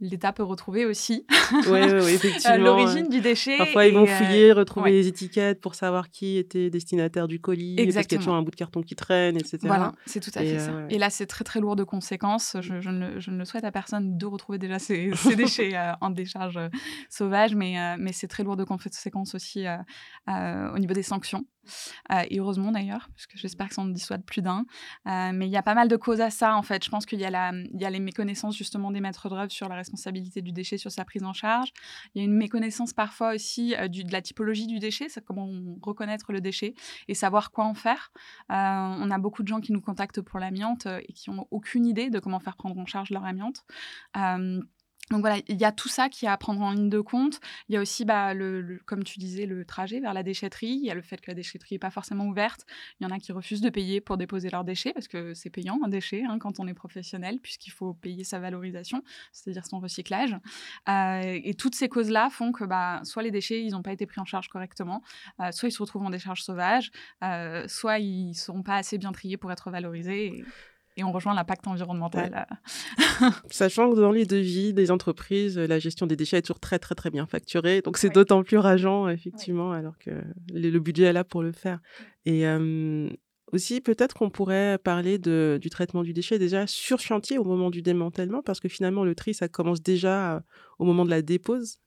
l'État 0.00 0.32
peut 0.32 0.42
retrouver 0.42 0.84
aussi 0.86 1.26
ouais, 1.68 1.82
effectivement, 2.14 2.56
l'origine 2.56 3.08
du 3.08 3.20
déchet. 3.20 3.58
Parfois, 3.58 3.86
ils 3.86 3.94
vont 3.94 4.06
fouiller, 4.06 4.52
retrouver 4.52 4.92
les 4.92 5.06
étiquettes 5.08 5.60
pour 5.60 5.74
savoir 5.74 6.10
qui 6.10 6.38
était 6.38 6.70
destinataire 6.70 7.28
du 7.28 7.40
colis, 7.40 7.74
Exactement. 7.78 7.94
parce 7.94 8.06
qu'il 8.06 8.16
y 8.16 8.18
a 8.18 8.22
toujours 8.22 8.34
un 8.34 8.42
bout 8.42 8.50
de 8.50 8.56
carton 8.56 8.82
qui 8.82 8.94
traîne, 8.94 9.36
etc. 9.36 9.58
Voilà, 9.62 9.92
c'est 10.06 10.20
tout 10.20 10.30
à 10.34 10.40
fait 10.40 10.58
ça. 10.58 10.72
Et 10.90 10.98
là, 10.98 11.10
c'est 11.10 11.26
très 11.26 11.44
très 11.44 11.60
lourd 11.60 11.76
de 11.76 11.84
conséquences. 11.84 12.56
Je, 12.60 12.90
ne, 12.90 13.18
je, 13.18 13.30
ne, 13.30 13.44
souhaite 13.44 13.64
à 13.64 13.72
personne 13.72 14.16
de 14.16 14.26
retrouver 14.26 14.58
déjà 14.58 14.78
ces, 14.78 15.10
déchets 15.36 15.72
en 16.00 16.10
décharge 16.10 16.58
sauvage, 17.10 17.54
mais, 17.54 17.96
mais 17.98 18.12
c'est 18.12 18.28
très 18.28 18.44
lourd 18.44 18.56
de 18.56 18.64
conséquences 18.64 19.34
aussi 19.34 19.64
au 20.28 20.78
niveau 20.78 20.94
des 20.94 21.02
sanctions. 21.02 21.44
Euh, 22.12 22.22
et 22.30 22.38
heureusement 22.38 22.72
d'ailleurs, 22.72 23.08
parce 23.14 23.26
que 23.26 23.38
j'espère 23.38 23.68
que 23.68 23.74
ça 23.74 23.82
en 23.82 23.86
dissuade 23.86 24.24
plus 24.24 24.42
d'un. 24.42 24.64
Euh, 25.06 25.30
mais 25.32 25.46
il 25.46 25.50
y 25.50 25.56
a 25.56 25.62
pas 25.62 25.74
mal 25.74 25.88
de 25.88 25.96
causes 25.96 26.20
à 26.20 26.30
ça, 26.30 26.56
en 26.56 26.62
fait. 26.62 26.84
Je 26.84 26.90
pense 26.90 27.06
qu'il 27.06 27.20
y, 27.20 27.24
a 27.24 27.52
y 27.52 27.84
a 27.84 27.90
les 27.90 28.00
méconnaissances 28.00 28.56
justement 28.56 28.90
des 28.90 29.00
maîtres 29.00 29.28
d'œuvre 29.28 29.50
sur 29.50 29.68
la 29.68 29.76
responsabilité 29.76 30.42
du 30.42 30.52
déchet, 30.52 30.78
sur 30.78 30.90
sa 30.90 31.04
prise 31.04 31.24
en 31.24 31.32
charge. 31.32 31.72
Il 32.14 32.18
y 32.18 32.22
a 32.22 32.24
une 32.24 32.36
méconnaissance 32.36 32.92
parfois 32.92 33.34
aussi 33.34 33.74
euh, 33.76 33.88
du, 33.88 34.04
de 34.04 34.12
la 34.12 34.22
typologie 34.22 34.66
du 34.66 34.78
déchet, 34.78 35.08
c'est 35.08 35.24
comment 35.24 35.48
reconnaître 35.82 36.32
le 36.32 36.40
déchet 36.40 36.74
et 37.08 37.14
savoir 37.14 37.50
quoi 37.50 37.64
en 37.64 37.74
faire. 37.74 38.12
on 38.48 39.10
a 39.10 39.18
beaucoup 39.18 39.42
de 39.42 39.48
gens 39.48 39.60
qui 39.60 39.72
nous 39.72 39.80
contactent 39.80 40.20
pour 40.20 40.38
l'amiante 40.38 40.86
et 40.86 41.12
qui 41.12 41.30
n'ont 41.30 41.46
aucune 41.50 41.86
idée 41.86 42.10
de 42.10 42.18
comment 42.18 42.40
faire 42.40 42.56
prendre 42.56 42.78
en 42.78 42.86
charge 42.86 43.10
leur 43.10 43.24
amiante. 43.24 43.64
Donc 45.10 45.20
voilà, 45.20 45.38
il 45.48 45.56
y 45.56 45.64
a 45.64 45.72
tout 45.72 45.88
ça 45.88 46.08
qui 46.08 46.26
est 46.26 46.28
à 46.28 46.36
prendre 46.36 46.60
en 46.60 46.72
ligne 46.72 46.90
de 46.90 47.00
compte. 47.00 47.40
Il 47.68 47.74
y 47.74 47.78
a 47.78 47.80
aussi, 47.80 48.04
bah, 48.04 48.34
le, 48.34 48.80
comme 48.84 49.04
tu 49.04 49.18
disais, 49.18 49.46
le 49.46 49.64
trajet 49.64 50.00
vers 50.00 50.14
la 50.14 50.22
déchetterie. 50.22 50.68
Il 50.68 50.84
y 50.84 50.90
a 50.90 50.94
le 50.94 51.02
fait 51.02 51.20
que 51.20 51.30
la 51.30 51.34
déchetterie 51.34 51.76
n'est 51.76 51.78
pas 51.80 51.90
forcément 51.90 52.26
ouverte. 52.26 52.66
Il 53.00 53.04
y 53.04 53.06
en 53.06 53.10
a 53.10 53.18
qui 53.18 53.32
refusent 53.32 53.60
de 53.60 53.70
payer 53.70 54.00
pour 54.00 54.16
déposer 54.16 54.50
leurs 54.50 54.64
déchets 54.64 54.92
parce 54.92 55.08
que 55.08 55.34
c'est 55.34 55.50
payant 55.50 55.78
un 55.84 55.88
déchet 55.88 56.24
hein, 56.24 56.38
quand 56.38 56.60
on 56.60 56.66
est 56.66 56.74
professionnel 56.74 57.38
puisqu'il 57.40 57.70
faut 57.70 57.94
payer 57.94 58.24
sa 58.24 58.38
valorisation, 58.38 59.02
c'est-à-dire 59.32 59.66
son 59.66 59.80
recyclage. 59.80 60.36
Euh, 60.88 61.40
et 61.42 61.54
toutes 61.54 61.74
ces 61.74 61.88
causes-là 61.88 62.28
font 62.30 62.52
que 62.52 62.64
bah, 62.64 63.00
soit 63.04 63.22
les 63.22 63.30
déchets 63.30 63.62
ils 63.62 63.72
n'ont 63.72 63.82
pas 63.82 63.92
été 63.92 64.06
pris 64.06 64.20
en 64.20 64.24
charge 64.24 64.48
correctement, 64.48 65.02
euh, 65.40 65.52
soit 65.52 65.68
ils 65.68 65.72
se 65.72 65.82
retrouvent 65.82 66.04
en 66.04 66.10
décharge 66.10 66.42
sauvage, 66.42 66.90
euh, 67.24 67.66
soit 67.68 67.98
ils 67.98 68.28
ne 68.28 68.34
seront 68.34 68.62
pas 68.62 68.76
assez 68.76 68.98
bien 68.98 69.12
triés 69.12 69.36
pour 69.36 69.52
être 69.52 69.70
valorisés 69.70 70.44
on 71.04 71.12
rejoint 71.12 71.34
l'impact 71.34 71.66
environnemental. 71.66 72.46
Sachant 73.50 73.90
que 73.90 74.00
dans 74.00 74.12
les 74.12 74.26
devis 74.26 74.72
des 74.72 74.90
entreprises, 74.90 75.58
la 75.58 75.78
gestion 75.78 76.06
des 76.06 76.16
déchets 76.16 76.38
est 76.38 76.42
toujours 76.42 76.60
très 76.60 76.78
très 76.78 76.94
très 76.94 77.10
bien 77.10 77.26
facturée, 77.26 77.82
donc 77.82 77.98
c'est 77.98 78.10
d'autant 78.10 78.42
plus 78.42 78.58
rageant 78.58 79.08
effectivement, 79.08 79.72
alors 79.72 79.98
que 79.98 80.10
le 80.52 80.78
budget 80.78 81.04
est 81.04 81.12
là 81.12 81.24
pour 81.24 81.42
le 81.42 81.52
faire. 81.52 81.80
Et 82.26 82.44
aussi, 83.52 83.80
peut-être 83.80 84.14
qu'on 84.14 84.30
pourrait 84.30 84.78
parler 84.78 85.18
de, 85.18 85.58
du 85.60 85.70
traitement 85.70 86.02
du 86.02 86.12
déchet 86.12 86.38
déjà 86.38 86.66
sur 86.66 87.00
chantier 87.00 87.38
au 87.38 87.44
moment 87.44 87.70
du 87.70 87.82
démantèlement, 87.82 88.42
parce 88.42 88.60
que 88.60 88.68
finalement 88.68 89.04
le 89.04 89.14
tri 89.14 89.34
ça 89.34 89.48
commence 89.48 89.82
déjà 89.82 90.42
au 90.78 90.84
moment 90.84 91.04
de 91.04 91.10
la 91.10 91.22
dépose. 91.22 91.78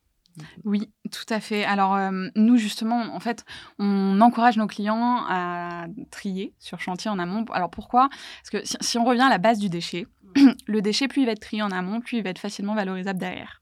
Oui, 0.63 0.89
tout 1.11 1.25
à 1.33 1.39
fait. 1.39 1.63
Alors, 1.63 1.95
euh, 1.95 2.27
nous, 2.35 2.57
justement, 2.57 3.15
en 3.15 3.19
fait, 3.19 3.45
on 3.79 4.19
encourage 4.21 4.57
nos 4.57 4.67
clients 4.67 5.23
à 5.27 5.85
trier 6.09 6.53
sur 6.59 6.79
chantier 6.79 7.09
en 7.11 7.19
amont. 7.19 7.45
Alors, 7.51 7.69
pourquoi? 7.69 8.09
Parce 8.09 8.49
que 8.49 8.77
si, 8.83 8.97
on 8.97 9.03
revient 9.03 9.21
à 9.21 9.29
la 9.29 9.37
base 9.37 9.59
du 9.59 9.69
déchet, 9.69 10.07
le 10.67 10.81
déchet, 10.81 11.07
plus 11.07 11.21
il 11.21 11.25
va 11.25 11.33
être 11.33 11.41
trié 11.41 11.61
en 11.61 11.71
amont, 11.71 12.01
plus 12.01 12.17
il 12.17 12.23
va 12.23 12.29
être 12.29 12.39
facilement 12.39 12.75
valorisable 12.75 13.19
derrière. 13.19 13.61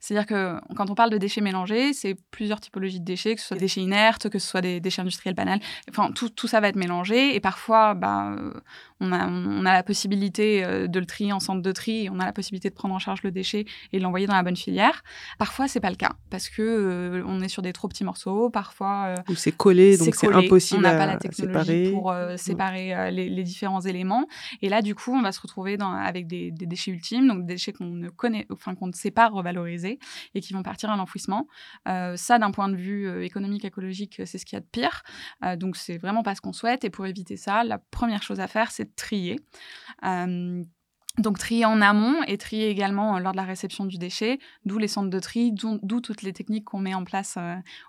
C'est-à-dire 0.00 0.26
que 0.26 0.58
quand 0.74 0.90
on 0.90 0.94
parle 0.94 1.10
de 1.10 1.18
déchets 1.18 1.40
mélangés, 1.40 1.92
c'est 1.92 2.16
plusieurs 2.30 2.60
typologies 2.60 3.00
de 3.00 3.04
déchets, 3.04 3.34
que 3.34 3.40
ce 3.40 3.48
soit 3.48 3.56
des 3.56 3.62
déchets 3.62 3.82
inertes, 3.82 4.28
que 4.28 4.38
ce 4.38 4.48
soit 4.48 4.60
des 4.60 4.80
déchets 4.80 5.02
industriels 5.02 5.34
banals. 5.34 5.60
Enfin, 5.90 6.10
tout, 6.12 6.28
tout 6.30 6.48
ça 6.48 6.60
va 6.60 6.68
être 6.68 6.76
mélangé. 6.76 7.34
Et 7.34 7.40
parfois, 7.40 7.94
bah, 7.94 8.36
on, 9.00 9.12
a, 9.12 9.28
on 9.28 9.66
a 9.66 9.72
la 9.72 9.82
possibilité 9.82 10.64
euh, 10.64 10.86
de 10.86 10.98
le 10.98 11.06
trier 11.06 11.32
en 11.32 11.40
centre 11.40 11.62
de 11.62 11.72
tri, 11.72 12.08
on 12.10 12.18
a 12.18 12.24
la 12.24 12.32
possibilité 12.32 12.70
de 12.70 12.74
prendre 12.74 12.94
en 12.94 12.98
charge 12.98 13.22
le 13.22 13.30
déchet 13.30 13.66
et 13.92 13.98
de 13.98 14.02
l'envoyer 14.02 14.26
dans 14.26 14.34
la 14.34 14.42
bonne 14.42 14.56
filière. 14.56 15.02
Parfois, 15.38 15.68
c'est 15.68 15.80
pas 15.80 15.90
le 15.90 15.96
cas 15.96 16.12
parce 16.30 16.48
que 16.48 16.62
euh, 16.62 17.22
on 17.26 17.40
est 17.40 17.48
sur 17.48 17.62
des 17.62 17.72
trop 17.72 17.88
petits 17.88 18.04
morceaux. 18.04 18.50
Parfois, 18.50 19.14
euh, 19.18 19.32
ou 19.32 19.34
c'est 19.34 19.52
collé, 19.52 19.98
donc 19.98 20.14
c'est 20.14 20.32
impossible. 20.32 20.80
On 20.80 20.82
n'a 20.82 20.96
pas 20.96 21.06
la 21.06 21.16
technologie 21.16 21.90
pour 21.90 22.12
mm. 22.12 22.36
séparer 22.36 23.10
les, 23.10 23.44
différents 23.44 23.80
éléments. 23.80 24.26
Et 24.62 24.68
là, 24.68 24.82
du 24.82 24.94
coup, 24.94 25.12
on 25.12 25.22
va 25.22 25.32
se 25.32 25.40
retrouver 25.40 25.76
dans, 25.76 25.92
avec 25.92 26.26
des, 26.26 26.50
des, 26.50 26.66
déchets 26.66 26.90
ultimes, 26.90 27.28
donc 27.28 27.46
des 27.46 27.54
déchets 27.54 27.72
qu'on 27.72 27.84
ne 27.84 28.08
connaît, 28.08 28.46
enfin 28.50 28.74
qu'on 28.74 28.88
ne 28.88 28.92
sait 28.92 29.10
pas 29.10 29.28
et 30.34 30.40
qui 30.40 30.52
vont 30.52 30.62
partir 30.62 30.90
à 30.90 30.96
l'enfouissement. 30.96 31.46
ça, 31.86 32.38
d'un 32.38 32.50
point 32.50 32.68
de 32.68 32.76
vue 32.76 33.24
économique, 33.24 33.64
écologique, 33.64 34.22
c'est 34.24 34.38
ce 34.38 34.44
qu'il 34.44 34.56
y 34.56 34.58
a 34.58 34.60
de 34.60 34.66
pire. 34.66 35.02
donc, 35.56 35.76
c'est 35.76 35.98
vraiment 35.98 36.22
pas 36.22 36.34
ce 36.34 36.40
qu'on 36.40 36.52
souhaite. 36.52 36.84
Et 36.84 36.90
pour 36.90 37.06
éviter 37.06 37.36
ça, 37.36 37.64
la 37.64 37.78
première 37.78 38.22
chose 38.22 38.40
à 38.40 38.46
faire, 38.46 38.70
c'est 38.70 38.94
trier. 38.96 39.40
Donc 41.18 41.38
trier 41.38 41.64
en 41.64 41.80
amont 41.80 42.22
et 42.26 42.38
trier 42.38 42.68
également 42.68 43.18
lors 43.18 43.32
de 43.32 43.36
la 43.36 43.44
réception 43.44 43.84
du 43.84 43.98
déchet, 43.98 44.38
d'où 44.64 44.78
les 44.78 44.88
centres 44.88 45.10
de 45.10 45.18
tri, 45.18 45.52
d'où 45.52 46.00
toutes 46.00 46.22
les 46.22 46.32
techniques 46.32 46.64
qu'on 46.64 46.78
met 46.78 46.94
en 46.94 47.04
place 47.04 47.38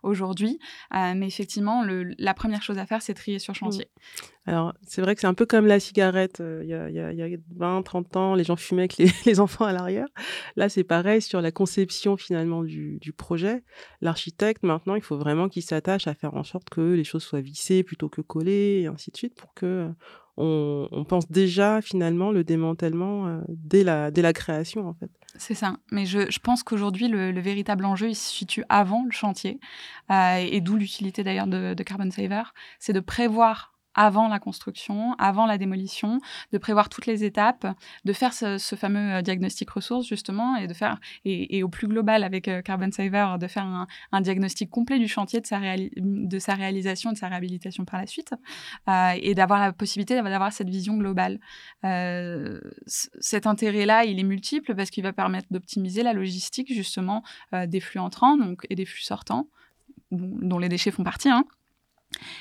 aujourd'hui. 0.04 0.60
mais 0.94 1.28
effectivement, 1.28 1.84
la 1.86 2.34
première 2.34 2.62
chose 2.62 2.78
à 2.78 2.86
faire, 2.86 3.02
c'est 3.02 3.14
trier 3.14 3.40
sur 3.40 3.56
chantier. 3.56 3.86
Mmh. 3.86 4.50
Alors, 4.50 4.74
c'est 4.88 5.02
vrai 5.02 5.14
que 5.14 5.20
c'est 5.20 5.28
un 5.28 5.34
peu 5.34 5.46
comme 5.46 5.68
la 5.68 5.80
cigarette. 5.80 6.42
Il 6.64 6.70
y, 6.70 6.74
a, 6.74 7.38
20, 7.58 7.82
30 7.82 8.16
ans, 8.16 8.34
les 8.34 8.46
gens 8.46 8.56
fumaient 8.56 8.84
avec 8.84 8.98
les, 9.26 9.40
enfants 9.42 9.66
à 9.66 9.74
l'arrière. 9.74 10.08
Là, 10.56 10.70
c'est 10.70 10.86
pareil 10.86 11.22
sur 11.22 11.42
la 11.42 11.52
conception 11.52 12.16
finalement 12.16 12.64
du, 12.64 12.98
du 13.00 13.12
projet. 13.12 13.64
L'architecte, 14.02 14.64
maintenant, 14.64 14.96
il 14.96 15.02
faut 15.02 15.18
vraiment 15.18 15.50
qu'il 15.50 15.64
s'attache 15.64 16.08
à 16.08 16.14
faire 16.14 16.34
en 16.36 16.44
sorte 16.44 16.70
que 16.70 16.94
les 16.94 17.04
choses 17.04 17.24
soient 17.24 17.42
vissées 17.42 17.84
plutôt 17.84 18.08
que 18.08 18.22
collées, 18.22 18.82
et 18.84 18.88
ainsi 18.88 19.12
de 19.12 19.18
suite, 19.18 19.36
pour 19.36 19.54
que 19.54 19.90
on, 20.38 21.04
pense 21.08 21.30
déjà 21.32 21.82
finalement 21.82 22.32
le 22.32 22.44
démantèlement 22.44 23.28
euh, 23.28 23.42
dès, 23.50 23.84
la, 23.84 24.12
dès 24.12 24.22
la 24.22 24.34
création 24.34 24.88
en 24.88 24.94
fait. 24.94 25.10
C'est 25.36 25.54
ça. 25.54 25.78
Mais 25.92 26.06
je, 26.06 26.30
je 26.32 26.40
pense 26.40 26.64
qu'aujourd'hui, 26.64 27.08
le, 27.08 27.40
véritable 27.40 27.86
enjeu, 27.86 28.10
il 28.10 28.16
se 28.16 28.30
situe 28.30 28.64
avant 28.70 29.04
le 29.06 29.12
chantier, 29.12 29.60
euh, 30.12 30.38
et 30.38 30.62
d'où 30.62 30.76
l'utilité 30.76 31.24
d'ailleurs 31.24 31.48
de, 31.48 31.74
de, 31.74 31.84
Carbon 31.84 32.10
Saver, 32.10 32.44
c'est 32.80 32.94
de 32.94 33.00
prévoir 33.00 33.77
avant 33.98 34.28
la 34.28 34.40
construction, 34.40 35.14
avant 35.18 35.46
la 35.46 35.58
démolition, 35.58 36.20
de 36.54 36.58
prévoir 36.58 36.88
toutes 36.88 37.08
les 37.08 37.26
étapes, 37.26 37.68
de 38.06 38.14
faire 38.14 38.34
ce, 38.34 38.58
fameux 38.78 39.16
euh, 39.16 39.22
diagnostic 39.22 39.70
ressources 39.70 40.08
justement 40.08 40.56
et 40.56 40.68
de 40.68 40.74
faire 40.74 41.00
et, 41.26 41.64
au 41.64 41.68
plus 41.68 41.88
global 41.88 42.24
avec 42.24 42.48
euh, 42.48 42.62
Carbon 42.62 42.92
Saver 42.92 43.36
de 43.40 43.48
faire 43.48 43.66
un, 43.66 44.22
diagnostic 44.22 44.70
complet 44.70 45.00
du 45.00 45.08
chantier 45.08 45.42
de 45.42 45.48
sa, 45.48 45.58
réalisation, 46.56 47.12
de 47.12 47.18
sa 47.18 47.28
réhabilitation 47.28 47.86
par 47.86 48.00
la 48.00 48.06
suite 48.08 48.34
euh, 48.88 49.14
et 49.20 49.34
d'avoir 49.34 49.60
la 49.60 49.74
possibilité 49.74 50.16
d'avoir 50.16 50.54
cette 50.54 50.70
vision 50.70 50.96
globale. 50.98 51.40
cet 52.86 53.48
intérêt-là, 53.48 54.06
il 54.06 54.20
est 54.20 54.24
multiple 54.24 54.76
parce 54.76 54.92
qu'il 54.92 55.04
va 55.04 55.14
permettre 55.14 55.48
d'optimiser 55.50 56.04
la 56.04 56.14
logistique 56.14 56.72
justement 56.72 57.24
des 57.52 57.80
flux 57.80 58.00
entrants 58.00 58.38
donc, 58.38 58.68
et 58.70 58.76
des 58.76 58.86
flux 58.86 59.02
sortants 59.02 59.48
dont 60.12 60.60
les 60.60 60.70
déchets 60.70 60.92
font 60.92 61.04
partie, 61.04 61.30
hein, 61.30 61.44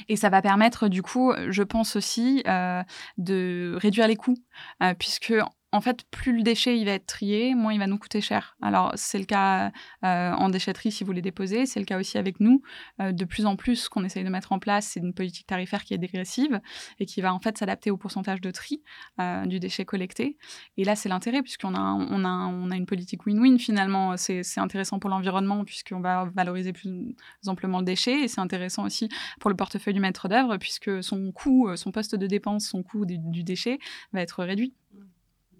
et 0.09 0.17
ça 0.17 0.29
va 0.29 0.43
permettre, 0.43 0.89
du 0.89 1.03
coup, 1.03 1.33
je 1.49 1.63
pense 1.63 1.97
aussi, 1.97 2.43
euh, 2.47 2.83
de 3.19 3.77
réduire 3.81 4.09
les 4.09 4.17
coûts, 4.17 4.39
euh, 4.83 4.95
puisque 4.95 5.35
en 5.77 5.81
fait, 5.81 6.05
plus 6.11 6.37
le 6.37 6.43
déchet 6.43 6.79
il 6.79 6.87
va 6.87 6.93
être 6.93 7.07
trié, 7.07 7.55
moins 7.55 7.73
il 7.73 7.79
va 7.79 7.87
nous 7.87 7.99
coûter 7.99 8.21
cher. 8.21 8.57
Alors, 8.63 8.93
c'est 8.95 9.19
le 9.19 9.27
cas 9.27 9.71
euh, 10.05 10.33
en 10.33 10.49
déchetterie 10.49 10.91
si 10.91 11.05
vous 11.05 11.13
les 11.13 11.23
déposez, 11.23 11.67
c'est 11.67 11.79
le 11.79 11.85
cas 11.85 11.99
aussi 11.99 12.19
avec 12.19 12.41
nous. 12.41 12.63
Euh, 13.01 13.13
de 13.13 13.25
plus 13.25 13.47
en 13.47 13.57
plus, 13.57 13.77
ce 13.77 13.91
qu'on 13.91 14.05
essaye 14.05 14.25
de 14.25 14.31
mettre 14.31 14.53
en 14.53 14.59
place, 14.59 14.87
c'est 14.87 15.01
une 15.01 15.13
politique 15.13 15.47
tarifaire 15.47 15.85
qui 15.85 15.95
est 15.95 15.99
dégressive 15.99 16.61
et 16.99 17.07
qui 17.07 17.21
va 17.21 17.35
en 17.35 17.39
fait 17.41 17.59
s'adapter 17.59 17.91
au 17.91 17.97
pourcentage 17.97 18.41
de 18.41 18.51
tri 18.51 18.83
euh, 19.21 19.45
du 19.47 19.61
déchet 19.61 19.85
collecté. 19.85 20.39
Et 20.77 20.85
là, 20.85 20.97
c'est 20.97 21.09
l'intérêt, 21.09 21.43
puisqu'on 21.43 21.75
a, 21.75 21.81
on 21.81 22.25
a, 22.25 22.29
on 22.29 22.71
a 22.71 22.77
une 22.77 22.87
politique 22.87 23.27
win-win 23.27 23.59
finalement. 23.59 24.17
C'est 24.17 24.43
intéressant 24.59 24.99
pour 24.99 25.11
l'environnement, 25.11 25.65
puisqu'on 25.65 26.01
va 26.01 26.31
valoriser 26.35 26.73
plus 26.73 27.15
amplement 27.47 27.81
le 27.81 27.85
déchet, 27.85 28.23
et 28.23 28.29
c'est 28.29 28.41
intéressant 28.41 28.85
aussi 28.85 29.09
pour 29.41 29.51
le 29.51 29.57
portefeuille 29.57 29.95
du 29.95 30.01
maître 30.01 30.29
d'œuvre, 30.29 30.57
puisque 30.57 31.03
son 31.03 31.33
coût, 31.33 31.69
son 31.77 31.93
poste 31.93 32.15
de 32.15 32.27
dépense, 32.27 32.67
son 32.67 32.83
coût 32.83 33.05
du 33.05 33.45
déchet 33.45 33.79
va 34.13 34.23
être 34.23 34.43
réduit 34.43 34.75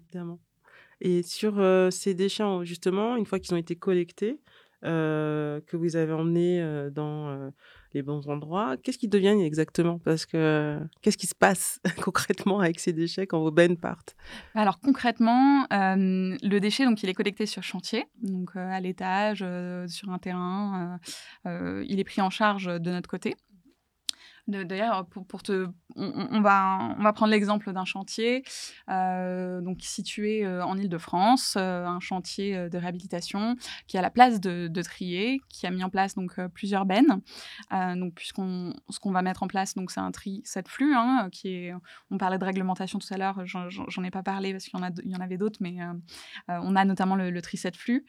évidemment. 0.07 0.39
Et 1.01 1.21
sur 1.21 1.61
ces 1.91 2.15
déchets, 2.15 2.43
justement, 2.63 3.15
une 3.17 3.25
fois 3.25 3.39
qu'ils 3.39 3.53
ont 3.53 3.57
été 3.57 3.75
collectés, 3.75 4.41
que 4.81 5.75
vous 5.75 5.95
avez 5.95 6.13
emmenés 6.13 6.89
dans 6.91 7.51
les 7.93 8.01
bons 8.01 8.27
endroits, 8.27 8.77
qu'est-ce 8.77 8.97
qu'ils 8.97 9.09
deviennent 9.09 9.39
exactement? 9.39 9.99
Parce 9.99 10.25
que 10.25 10.79
qu'est-ce 11.01 11.17
qui 11.17 11.27
se 11.27 11.35
passe 11.35 11.79
concrètement 12.01 12.59
avec 12.59 12.79
ces 12.79 12.93
déchets 12.93 13.27
quand 13.27 13.39
vos 13.39 13.51
bennes 13.51 13.77
partent? 13.77 14.15
Alors 14.55 14.79
concrètement, 14.79 15.67
le 15.69 16.57
déchet, 16.59 16.85
donc 16.85 17.03
il 17.03 17.09
est 17.09 17.13
collecté 17.13 17.45
sur 17.45 17.61
chantier, 17.61 18.05
donc 18.23 18.55
à 18.55 18.79
l'étage, 18.79 19.45
sur 19.87 20.09
un 20.09 20.17
terrain, 20.17 20.99
il 21.45 21.99
est 21.99 22.05
pris 22.05 22.21
en 22.21 22.31
charge 22.31 22.65
de 22.65 22.89
notre 22.91 23.09
côté. 23.09 23.35
D'ailleurs, 24.47 25.05
pour, 25.07 25.43
te, 25.43 25.67
on, 25.97 26.39
va, 26.39 26.95
on 26.97 27.03
va 27.03 27.11
prendre 27.11 27.31
l'exemple 27.31 27.73
d'un 27.73 27.83
chantier 27.83 28.43
euh, 28.89 29.59
donc 29.59 29.79
situé 29.81 30.45
euh, 30.45 30.63
en 30.63 30.77
Île-de-France, 30.77 31.55
euh, 31.57 31.85
un 31.85 31.99
chantier 31.99 32.69
de 32.69 32.77
réhabilitation 32.77 33.57
qui 33.87 33.97
a 33.97 34.01
la 34.01 34.09
place 34.09 34.39
de, 34.39 34.81
Trier, 34.81 35.41
qui 35.49 35.67
a 35.67 35.71
mis 35.71 35.83
en 35.83 35.89
place 35.89 36.15
donc 36.15 36.39
plusieurs 36.53 36.85
bennes. 36.85 37.21
donc, 37.71 38.13
puisqu'on, 38.13 38.73
ce 38.89 38.99
qu'on 39.01 39.11
va 39.11 39.21
mettre 39.21 39.43
en 39.43 39.47
place, 39.47 39.73
donc 39.75 39.91
c'est 39.91 39.99
un 39.99 40.11
tri 40.11 40.41
7 40.45 40.69
flux, 40.69 40.93
hein, 40.95 41.27
qui 41.29 41.49
est, 41.49 41.73
on 42.09 42.17
parlait 42.17 42.37
de 42.37 42.45
réglementation 42.45 42.99
tout 42.99 43.13
à 43.13 43.17
l'heure, 43.17 43.45
j'en, 43.45 44.03
ai 44.03 44.11
pas 44.11 44.23
parlé 44.23 44.53
parce 44.53 44.65
qu'il 44.65 44.79
y 44.79 44.81
en, 44.81 44.85
a, 44.85 44.91
il 45.03 45.11
y 45.11 45.15
en 45.15 45.19
avait 45.19 45.37
d'autres, 45.37 45.59
mais 45.59 45.77
on 46.47 46.75
a 46.77 46.85
notamment 46.85 47.15
le, 47.17 47.41
tri 47.41 47.57
7 47.57 47.75
flux 47.75 48.05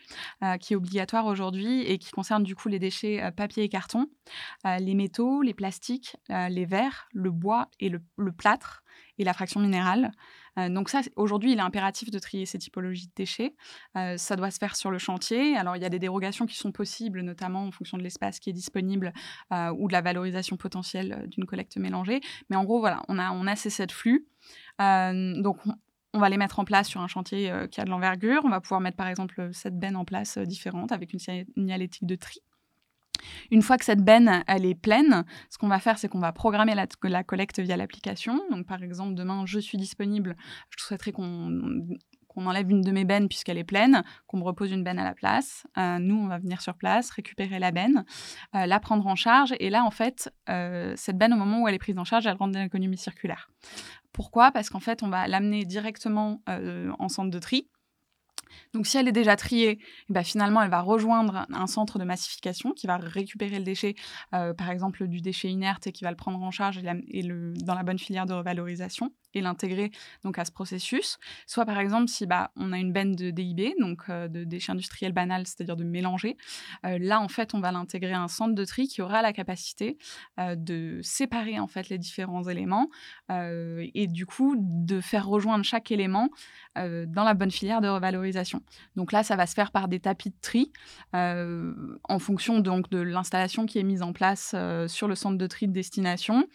qui 0.60 0.74
est 0.74 0.76
obligatoire 0.76 1.26
aujourd'hui 1.26 1.82
et 1.82 1.98
qui 1.98 2.12
concerne 2.12 2.44
du 2.44 2.54
coup 2.54 2.68
les 2.68 2.78
déchets 2.78 3.32
papier 3.32 3.64
et 3.64 3.68
carton, 3.68 4.06
les 4.64 4.94
métaux, 4.94 5.42
les 5.42 5.54
plastiques, 5.54 6.16
euh, 6.27 6.27
les 6.28 6.66
verres, 6.66 7.08
le 7.12 7.30
bois 7.30 7.68
et 7.80 7.88
le, 7.88 8.00
plâtre 8.32 8.82
et 9.18 9.24
la 9.24 9.32
fraction 9.32 9.60
minérale. 9.60 10.12
Euh, 10.58 10.68
donc 10.68 10.88
ça, 10.88 11.00
aujourd'hui, 11.16 11.52
il 11.52 11.58
est 11.58 11.62
impératif 11.62 12.10
de 12.10 12.18
trier 12.18 12.46
ces 12.46 12.58
typologies 12.58 13.06
de 13.06 13.12
déchets. 13.14 13.54
Euh, 13.96 14.16
ça 14.16 14.36
doit 14.36 14.50
se 14.50 14.58
faire 14.58 14.76
sur 14.76 14.90
le 14.90 14.98
chantier. 14.98 15.56
Alors, 15.56 15.76
il 15.76 15.82
y 15.82 15.84
a 15.84 15.88
des 15.88 15.98
dérogations 15.98 16.46
qui 16.46 16.56
sont 16.56 16.72
possibles, 16.72 17.20
notamment 17.20 17.64
en 17.64 17.70
fonction 17.70 17.96
de 17.96 18.02
l'espace 18.02 18.38
qui 18.38 18.50
est 18.50 18.54
disponible 18.54 19.12
ou 19.50 19.88
de 19.88 19.92
la 19.92 20.00
valorisation 20.00 20.56
potentielle 20.56 21.26
d'une 21.28 21.46
collecte 21.46 21.76
mélangée. 21.76 22.20
Mais 22.50 22.56
en 22.56 22.64
gros, 22.64 22.80
voilà, 22.80 23.02
on 23.08 23.18
a, 23.18 23.30
on 23.32 23.46
a 23.46 23.56
ces 23.56 23.70
sept 23.70 23.92
flux. 23.92 24.26
donc, 24.78 25.58
on, 26.14 26.18
va 26.18 26.28
les 26.28 26.36
mettre 26.36 26.58
en 26.58 26.64
place 26.64 26.88
sur 26.88 27.00
un 27.00 27.08
chantier 27.08 27.52
qui 27.70 27.80
a 27.80 27.84
de 27.84 27.90
l'envergure. 27.90 28.42
On 28.44 28.48
va 28.48 28.60
pouvoir 28.60 28.80
mettre, 28.80 28.96
par 28.96 29.08
exemple, 29.08 29.50
sept 29.52 29.78
bennes 29.78 29.96
en 29.96 30.04
place 30.04 30.38
différentes 30.38 30.92
avec 30.92 31.12
une 31.12 31.18
signalétique 31.18 32.06
de 32.06 32.16
tri. 32.16 32.40
Une 33.50 33.62
fois 33.62 33.76
que 33.76 33.84
cette 33.84 34.04
benne 34.04 34.42
elle 34.46 34.64
est 34.64 34.74
pleine, 34.74 35.24
ce 35.50 35.58
qu'on 35.58 35.68
va 35.68 35.78
faire, 35.78 35.98
c'est 35.98 36.08
qu'on 36.08 36.20
va 36.20 36.32
programmer 36.32 36.74
la, 36.74 36.86
la 37.04 37.24
collecte 37.24 37.60
via 37.60 37.76
l'application. 37.76 38.40
Donc, 38.50 38.66
par 38.66 38.82
exemple, 38.82 39.14
demain, 39.14 39.44
je 39.46 39.58
suis 39.58 39.78
disponible, 39.78 40.36
je 40.76 40.84
souhaiterais 40.84 41.12
qu'on 41.12 41.98
enlève 42.36 42.70
une 42.70 42.82
de 42.82 42.92
mes 42.92 43.04
bennes 43.04 43.28
puisqu'elle 43.28 43.58
est 43.58 43.64
pleine, 43.64 44.02
qu'on 44.26 44.38
me 44.38 44.44
repose 44.44 44.70
une 44.70 44.84
benne 44.84 44.98
à 44.98 45.04
la 45.04 45.14
place. 45.14 45.66
Euh, 45.76 45.98
nous, 45.98 46.16
on 46.16 46.28
va 46.28 46.38
venir 46.38 46.60
sur 46.60 46.74
place, 46.74 47.10
récupérer 47.10 47.58
la 47.58 47.72
benne, 47.72 48.04
euh, 48.54 48.66
la 48.66 48.80
prendre 48.80 49.06
en 49.06 49.16
charge. 49.16 49.54
Et 49.58 49.70
là, 49.70 49.84
en 49.84 49.90
fait, 49.90 50.32
euh, 50.48 50.94
cette 50.96 51.18
benne, 51.18 51.32
au 51.32 51.36
moment 51.36 51.62
où 51.62 51.68
elle 51.68 51.74
est 51.74 51.80
prise 51.80 51.98
en 51.98 52.04
charge, 52.04 52.26
elle 52.26 52.36
rentre 52.36 52.52
dans 52.52 52.62
l'économie 52.62 52.98
circulaire. 52.98 53.50
Pourquoi? 54.12 54.52
Parce 54.52 54.70
qu'en 54.70 54.80
fait, 54.80 55.02
on 55.02 55.08
va 55.08 55.28
l'amener 55.28 55.64
directement 55.64 56.42
en 56.46 57.08
centre 57.08 57.30
de 57.30 57.38
tri. 57.38 57.68
Donc 58.74 58.86
si 58.86 58.96
elle 58.96 59.08
est 59.08 59.12
déjà 59.12 59.36
triée, 59.36 59.78
eh 59.80 60.12
ben, 60.12 60.22
finalement, 60.22 60.62
elle 60.62 60.70
va 60.70 60.80
rejoindre 60.80 61.46
un 61.52 61.66
centre 61.66 61.98
de 61.98 62.04
massification 62.04 62.72
qui 62.72 62.86
va 62.86 62.96
récupérer 62.96 63.58
le 63.58 63.64
déchet, 63.64 63.94
euh, 64.34 64.54
par 64.54 64.70
exemple 64.70 65.06
du 65.06 65.20
déchet 65.20 65.48
inerte, 65.48 65.86
et 65.86 65.92
qui 65.92 66.04
va 66.04 66.10
le 66.10 66.16
prendre 66.16 66.42
en 66.42 66.50
charge 66.50 66.80
dans 66.82 67.74
la 67.74 67.82
bonne 67.82 67.98
filière 67.98 68.26
de 68.26 68.34
revalorisation 68.34 69.12
et 69.34 69.40
l'intégrer 69.40 69.90
donc 70.24 70.38
à 70.38 70.44
ce 70.44 70.52
processus. 70.52 71.18
Soit 71.46 71.66
par 71.66 71.78
exemple 71.78 72.08
si 72.08 72.26
bah, 72.26 72.50
on 72.56 72.72
a 72.72 72.78
une 72.78 72.92
benne 72.92 73.14
de 73.14 73.30
DIB, 73.30 73.74
donc 73.78 74.04
euh, 74.08 74.28
de 74.28 74.44
déchets 74.44 74.72
industriels 74.72 75.12
banals, 75.12 75.46
c'est-à-dire 75.46 75.76
de 75.76 75.84
mélanger, 75.84 76.36
euh, 76.84 76.98
là 76.98 77.20
en 77.20 77.28
fait 77.28 77.54
on 77.54 77.60
va 77.60 77.72
l'intégrer 77.72 78.12
à 78.12 78.20
un 78.20 78.28
centre 78.28 78.54
de 78.54 78.64
tri 78.64 78.88
qui 78.88 79.02
aura 79.02 79.22
la 79.22 79.32
capacité 79.32 79.98
euh, 80.38 80.54
de 80.54 81.00
séparer 81.02 81.58
en 81.58 81.66
fait 81.66 81.88
les 81.88 81.98
différents 81.98 82.44
éléments 82.44 82.88
et 83.30 84.06
du 84.06 84.26
coup 84.26 84.56
de 84.58 85.00
faire 85.00 85.26
rejoindre 85.26 85.64
chaque 85.64 85.90
élément 85.90 86.28
dans 86.76 87.24
la 87.24 87.34
bonne 87.34 87.50
filière 87.50 87.80
de 87.80 87.88
revalorisation. 87.88 88.62
Donc 88.96 89.12
là 89.12 89.22
ça 89.22 89.36
va 89.36 89.46
se 89.46 89.54
faire 89.54 89.70
par 89.70 89.88
des 89.88 90.00
tapis 90.00 90.30
de 90.30 90.36
tri 90.40 90.72
en 91.12 92.18
fonction 92.18 92.60
donc 92.60 92.90
de 92.90 92.98
l'installation 92.98 93.66
qui 93.66 93.78
est 93.78 93.82
mise 93.82 94.02
en 94.02 94.12
place 94.12 94.54
sur 94.86 95.08
le 95.08 95.14
centre 95.14 95.36
de 95.36 95.46
tri 95.46 95.68
de 95.68 95.72
destination 95.72 96.46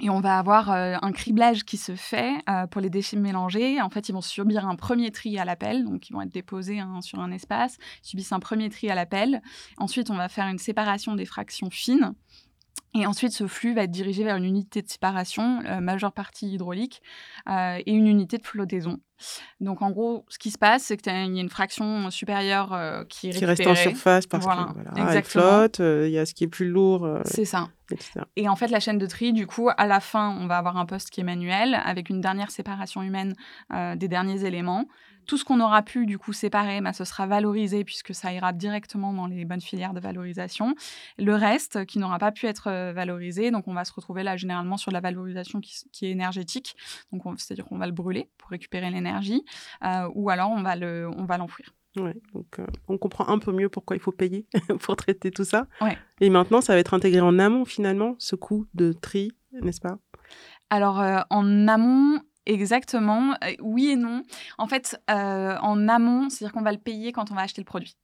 et 0.00 0.10
on 0.10 0.20
va 0.20 0.38
avoir 0.38 0.70
euh, 0.70 0.96
un 1.02 1.12
criblage 1.12 1.64
qui 1.64 1.76
se 1.76 1.94
fait 1.94 2.34
euh, 2.48 2.66
pour 2.66 2.80
les 2.80 2.90
déchets 2.90 3.16
mélangés. 3.16 3.80
En 3.80 3.90
fait, 3.90 4.08
ils 4.08 4.12
vont 4.12 4.20
subir 4.20 4.66
un 4.66 4.76
premier 4.76 5.10
tri 5.10 5.38
à 5.38 5.44
l'appel, 5.44 5.84
donc 5.84 6.08
ils 6.08 6.12
vont 6.12 6.22
être 6.22 6.32
déposés 6.32 6.78
hein, 6.78 7.00
sur 7.02 7.20
un 7.20 7.30
espace, 7.30 7.76
ils 8.02 8.08
subissent 8.08 8.32
un 8.32 8.40
premier 8.40 8.70
tri 8.70 8.90
à 8.90 8.94
l'appel. 8.94 9.42
Ensuite, 9.76 10.10
on 10.10 10.16
va 10.16 10.28
faire 10.28 10.46
une 10.46 10.58
séparation 10.58 11.14
des 11.14 11.26
fractions 11.26 11.70
fines. 11.70 12.14
Et 12.92 13.06
ensuite, 13.06 13.32
ce 13.32 13.46
flux 13.46 13.72
va 13.72 13.84
être 13.84 13.90
dirigé 13.92 14.24
vers 14.24 14.34
une 14.34 14.44
unité 14.44 14.82
de 14.82 14.88
séparation, 14.88 15.60
euh, 15.64 15.80
majeure 15.80 16.12
partie 16.12 16.48
hydraulique, 16.52 17.02
et 17.48 17.92
une 17.92 18.08
unité 18.08 18.38
de 18.38 18.44
flottaison. 18.44 18.98
Donc, 19.60 19.80
en 19.82 19.90
gros, 19.90 20.24
ce 20.28 20.38
qui 20.38 20.50
se 20.50 20.58
passe, 20.58 20.84
c'est 20.84 20.96
qu'il 20.96 21.12
y 21.12 21.16
a 21.16 21.22
une 21.22 21.48
fraction 21.48 22.10
supérieure 22.10 23.04
qui 23.08 23.28
est 23.28 23.30
Qui 23.30 23.44
reste 23.44 23.66
en 23.66 23.74
surface 23.76 24.26
parce 24.26 24.42
voilà, 24.42 24.74
elle 24.96 25.22
flotte, 25.22 25.78
il 25.78 26.10
y 26.10 26.18
a 26.18 26.26
ce 26.26 26.34
qui 26.34 26.44
est 26.44 26.48
plus 26.48 26.68
lourd. 26.68 27.20
c'est 27.24 27.44
ça. 27.44 27.68
Et 28.36 28.48
en 28.48 28.56
fait, 28.56 28.68
la 28.68 28.80
chaîne 28.80 28.98
de 28.98 29.06
tri, 29.06 29.32
du 29.32 29.46
coup, 29.46 29.68
à 29.76 29.86
la 29.86 30.00
fin, 30.00 30.36
on 30.40 30.46
va 30.46 30.58
avoir 30.58 30.76
un 30.76 30.86
poste 30.86 31.10
qui 31.10 31.20
est 31.20 31.24
manuel 31.24 31.74
avec 31.84 32.10
une 32.10 32.20
dernière 32.20 32.50
séparation 32.50 33.02
humaine 33.02 33.34
euh, 33.72 33.96
des 33.96 34.08
derniers 34.08 34.44
éléments. 34.44 34.86
Tout 35.30 35.36
ce 35.36 35.44
qu'on 35.44 35.60
aura 35.60 35.82
pu, 35.82 36.06
du 36.06 36.18
coup, 36.18 36.32
séparer, 36.32 36.80
bah, 36.80 36.92
ce 36.92 37.04
sera 37.04 37.24
valorisé 37.28 37.84
puisque 37.84 38.16
ça 38.16 38.32
ira 38.32 38.52
directement 38.52 39.12
dans 39.12 39.28
les 39.28 39.44
bonnes 39.44 39.60
filières 39.60 39.94
de 39.94 40.00
valorisation. 40.00 40.74
Le 41.18 41.36
reste, 41.36 41.84
qui 41.84 42.00
n'aura 42.00 42.18
pas 42.18 42.32
pu 42.32 42.46
être 42.46 42.66
euh, 42.66 42.92
valorisé, 42.92 43.52
donc 43.52 43.68
on 43.68 43.72
va 43.72 43.84
se 43.84 43.92
retrouver 43.92 44.24
là 44.24 44.36
généralement 44.36 44.76
sur 44.76 44.90
la 44.90 44.98
valorisation 44.98 45.60
qui, 45.60 46.06
est 46.06 46.10
énergétique. 46.10 46.74
Donc, 47.12 47.22
c'est-à-dire 47.36 47.64
qu'on 47.64 47.78
va 47.78 47.86
le 47.86 47.92
brûler 47.92 48.28
pour 48.38 48.50
récupérer 48.50 48.90
l'énergie 48.90 49.44
euh, 49.84 50.08
ou 50.16 50.30
alors 50.30 50.50
on 50.50 50.62
va 50.62 51.38
l'enfouir. 51.38 51.72
Ouais, 51.96 52.16
donc 52.34 52.58
euh, 52.58 52.66
on 52.88 52.98
comprend 52.98 53.28
un 53.28 53.38
peu 53.38 53.52
mieux 53.52 53.68
pourquoi 53.68 53.94
il 53.94 54.00
faut 54.00 54.10
payer 54.10 54.46
pour 54.80 54.96
traiter 54.96 55.30
tout 55.30 55.44
ça. 55.44 55.68
Et 56.20 56.28
maintenant, 56.28 56.60
ça 56.60 56.72
va 56.72 56.80
être 56.80 56.92
intégré 56.92 57.20
en 57.20 57.38
amont 57.38 57.64
finalement, 57.64 58.16
ce 58.18 58.34
coût 58.34 58.66
de 58.74 58.92
tri, 58.92 59.30
n'est-ce 59.52 59.80
pas? 59.80 59.98
Alors 60.70 61.00
euh, 61.00 61.18
en 61.30 61.66
amont, 61.66 62.20
exactement, 62.46 63.34
euh, 63.44 63.52
oui 63.60 63.90
et 63.90 63.96
non. 63.96 64.22
En 64.58 64.66
fait, 64.66 65.00
en 65.08 65.88
amont, 65.88 66.28
c'est-à-dire 66.28 66.52
qu'on 66.52 66.62
va 66.62 66.72
le 66.72 66.78
payer 66.78 67.12
quand 67.12 67.30
on 67.30 67.34
va 67.34 67.42
acheter 67.42 67.60
le 67.60 67.66
produit. 67.66 67.96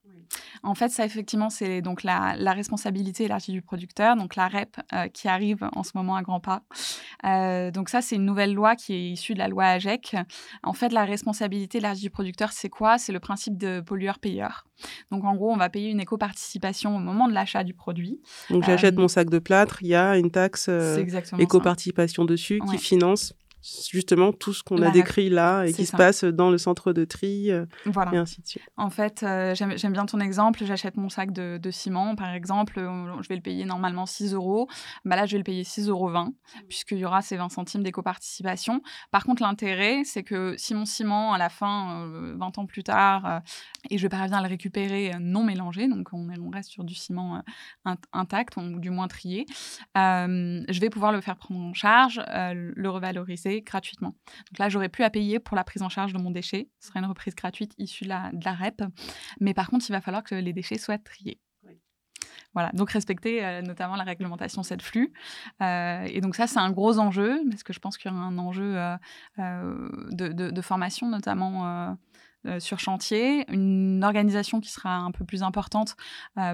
En 0.63 0.75
fait, 0.75 0.89
ça, 0.89 1.05
effectivement, 1.05 1.51
c'est 1.51 1.83
donc 1.83 2.03
la, 2.03 2.35
responsabilité 2.53 3.25
élargie 3.25 3.53
du 3.53 3.63
producteur, 3.63 4.17
donc 4.17 4.37
la 4.37 4.49
REP 4.49 4.77
euh, 4.93 5.09
qui 5.09 5.29
arrive 5.29 5.69
en 5.75 5.83
ce 5.83 5.93
moment 5.95 6.17
à 6.17 6.23
grands 6.23 6.41
pas. 6.41 6.63
Euh, 7.25 7.71
donc 7.71 7.89
ça, 7.89 8.01
c'est 8.01 8.17
une 8.17 8.25
nouvelle 8.25 8.55
loi 8.55 8.77
qui 8.77 8.95
est 8.95 9.11
issue 9.11 9.35
de 9.35 9.39
la 9.39 9.49
loi 9.49 9.65
AGEC. 9.65 10.17
En 10.63 10.73
fait, 10.73 10.93
la 10.93 11.05
responsabilité 11.05 11.79
élargie 11.79 12.03
du 12.03 12.11
producteur, 12.11 12.53
c'est 12.53 12.69
quoi? 12.69 12.99
C'est 12.99 13.13
le 13.13 13.21
principe 13.21 13.59
de 13.59 13.81
pollueur-payeur. 13.81 14.67
Donc 15.11 15.25
en 15.25 15.35
gros, 15.35 15.53
on 15.53 15.57
va 15.57 15.69
payer 15.69 15.91
une 15.91 16.01
éco-participation 16.01 16.97
au 16.97 16.99
moment 16.99 17.29
de 17.29 17.35
l'achat 17.35 17.65
du 17.65 17.75
produit. 17.75 18.21
Donc 18.51 18.65
j'achète 18.65 18.97
euh, 18.97 19.01
mon 19.01 19.09
sac 19.09 19.29
de 19.31 19.39
plâtre, 19.39 19.79
il 19.83 19.89
y 19.89 19.95
a 19.95 20.17
une 20.17 20.31
taxe 20.31 20.71
éco-participation 21.39 22.25
dessus 22.25 22.61
qui 22.71 22.79
finance 22.79 23.35
justement 23.63 24.33
tout 24.33 24.53
ce 24.53 24.63
qu'on 24.63 24.81
a 24.83 24.91
décrit 24.91 25.29
là 25.29 25.65
et 25.65 25.73
qui 25.73 25.87
se 25.87 25.97
passe 25.97 26.25
dans 26.25 26.51
le 26.51 26.59
centre 26.59 26.93
de 26.93 27.05
tri 27.05 27.51
euh, 27.51 27.67
et 27.87 28.17
ainsi 28.17 28.41
de 28.41 28.47
suite. 28.47 28.63
En 28.77 28.91
fait, 28.91 29.23
euh, 29.23 29.55
j'aime 29.55 29.93
bien 29.93 30.07
ton 30.07 30.21
exemple. 30.21 30.65
J'achète 30.65 30.97
mon 30.97 31.09
sac 31.09 31.33
de, 31.33 31.71
ciment, 31.71 32.15
par 32.15 32.33
exemple. 32.33 32.75
Je 32.77 33.29
vais 33.29 33.37
le 33.37 33.41
payer 33.41 33.65
normalement 33.65 34.07
6 34.07 34.35
euros. 34.35 34.69
Bah 35.05 35.17
là, 35.17 35.27
je 35.27 35.33
vais 35.33 35.39
le 35.39 35.45
payer 35.45 35.63
6,20 35.65 35.89
euros 35.89 36.07
puisqu'il 36.69 36.99
y 36.99 37.05
aura 37.05 37.23
ces 37.23 37.37
20 37.37 37.49
centimes 37.49 37.83
d'éco-participation. 37.83 38.83
Par 39.11 39.25
contre, 39.25 39.43
l'intérêt, 39.43 40.03
c'est 40.05 40.23
que 40.23 40.55
si 40.57 40.75
mon 40.75 40.85
ciment, 40.85 41.33
à 41.33 41.39
la 41.39 41.49
fin, 41.49 42.07
20 42.37 42.47
euh, 42.47 42.61
ans 42.61 42.67
plus 42.67 42.85
tard, 42.85 43.43
et 43.91 43.99
je 43.99 44.07
parviens 44.07 44.39
à 44.39 44.43
le 44.43 44.49
récupérer 44.49 45.13
non 45.21 45.43
mélangé, 45.43 45.89
donc 45.89 46.13
on, 46.13 46.29
on 46.41 46.51
reste 46.51 46.71
sur 46.71 46.85
du 46.85 46.95
ciment 46.95 47.43
intact, 48.13 48.57
ou 48.57 48.79
du 48.79 48.91
moins 48.91 49.09
trié, 49.09 49.47
je 49.97 50.81
vais 50.81 50.91
pouvoir 50.91 51.13
le 51.13 51.21
faire 51.21 51.37
prendre 51.37 51.61
en 51.61 51.75
charge, 51.75 52.23
le 52.29 52.89
revaloriser 52.89 53.56
gratuitement. 53.63 54.15
Donc 54.51 54.59
là, 54.59 54.69
j'aurais 54.69 54.89
plus 54.89 55.05
à 55.05 55.11
payer 55.11 55.39
pour 55.39 55.57
la 55.57 55.65
prise 55.65 55.83
en 55.83 55.89
charge 55.89 56.13
de 56.13 56.19
mon 56.19 56.31
déchet. 56.31 56.69
Ce 56.81 56.89
serait 56.89 57.01
une 57.01 57.07
reprise 57.07 57.35
gratuite 57.35 57.73
issue 57.79 58.05
de 58.05 58.09
la, 58.09 58.31
de 58.33 58.45
la 58.45 58.53
REP. 58.53 58.83
Mais 59.41 59.55
par 59.55 59.69
contre, 59.69 59.87
il 59.89 59.93
va 59.93 60.01
falloir 60.01 60.23
que 60.23 60.35
les 60.35 60.53
déchets 60.53 60.79
soient 60.79 60.99
triés. 60.99 61.41
Voilà, 62.57 62.71
donc 62.73 62.91
respecter 62.91 63.45
euh, 63.45 63.61
notamment 63.61 63.97
la 63.97 64.05
réglementation 64.05 64.63
cette 64.63 64.81
flux. 64.81 65.13
Euh, 65.61 66.09
et 66.11 66.23
donc 66.23 66.35
ça, 66.35 66.47
c'est 66.47 66.59
un 66.59 66.71
gros 66.71 66.99
enjeu, 66.99 67.39
parce 67.51 67.63
que 67.63 67.75
je 67.75 67.81
pense 67.81 67.99
qu'il 67.99 68.11
y 68.11 68.15
aura 68.15 68.25
un 68.25 68.39
enjeu 68.39 68.79
euh, 69.39 69.89
de, 70.11 70.29
de, 70.33 70.63
formation, 70.63 71.07
notamment 71.11 71.99
sur 72.59 72.81
chantier, 72.81 73.45
une 73.53 74.03
organisation 74.03 74.61
qui 74.61 74.71
sera 74.71 74.97
un 74.97 75.11
peu 75.11 75.27
plus 75.27 75.43
importante 75.43 75.97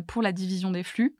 pour 0.09 0.23
la 0.23 0.33
division 0.33 0.73
des 0.73 0.83
flux. 0.83 1.15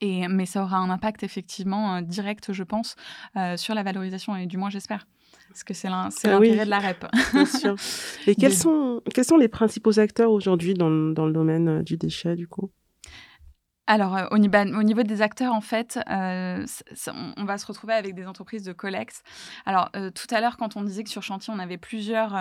Et, 0.00 0.28
mais 0.28 0.46
ça 0.46 0.62
aura 0.62 0.76
un 0.76 0.90
impact 0.90 1.22
effectivement 1.22 1.96
euh, 1.96 2.00
direct, 2.02 2.52
je 2.52 2.62
pense, 2.62 2.96
euh, 3.36 3.56
sur 3.56 3.74
la 3.74 3.82
valorisation, 3.82 4.36
et 4.36 4.46
du 4.46 4.58
moins 4.58 4.70
j'espère. 4.70 5.06
Parce 5.48 5.64
que 5.64 5.72
c'est 5.72 5.88
ah 5.88 6.10
l'intérêt 6.24 6.64
de 6.66 6.70
la 6.70 6.78
REP. 6.80 7.06
Bien 7.32 7.46
sûr. 7.46 7.76
Et 8.26 8.34
quels, 8.34 8.52
sont, 8.52 9.00
quels 9.14 9.24
sont 9.24 9.36
les 9.36 9.48
principaux 9.48 9.98
acteurs 9.98 10.30
aujourd'hui 10.30 10.74
dans, 10.74 10.90
dans, 10.90 11.24
le 11.24 11.32
domaine 11.32 11.68
euh, 11.68 11.82
du 11.82 11.96
déchet, 11.96 12.36
du 12.36 12.46
coup? 12.46 12.70
Alors, 13.86 14.18
au, 14.32 14.38
niveau, 14.38 14.58
au, 14.58 14.82
niveau 14.82 15.02
des 15.04 15.22
acteurs, 15.22 15.54
en 15.54 15.60
fait, 15.60 15.98
on, 16.08 17.44
va 17.44 17.56
se 17.56 17.66
retrouver 17.66 17.94
avec 17.94 18.16
des 18.16 18.26
entreprises 18.26 18.64
de 18.64 18.72
collecte. 18.72 19.22
Alors, 19.64 19.92
tout 19.92 20.34
à 20.34 20.40
l'heure, 20.40 20.56
quand 20.56 20.76
on 20.76 20.82
disait 20.82 21.04
que 21.04 21.10
sur 21.10 21.22
chantier, 21.22 21.54
on 21.56 21.60
avait 21.60 21.78
plusieurs 21.78 22.34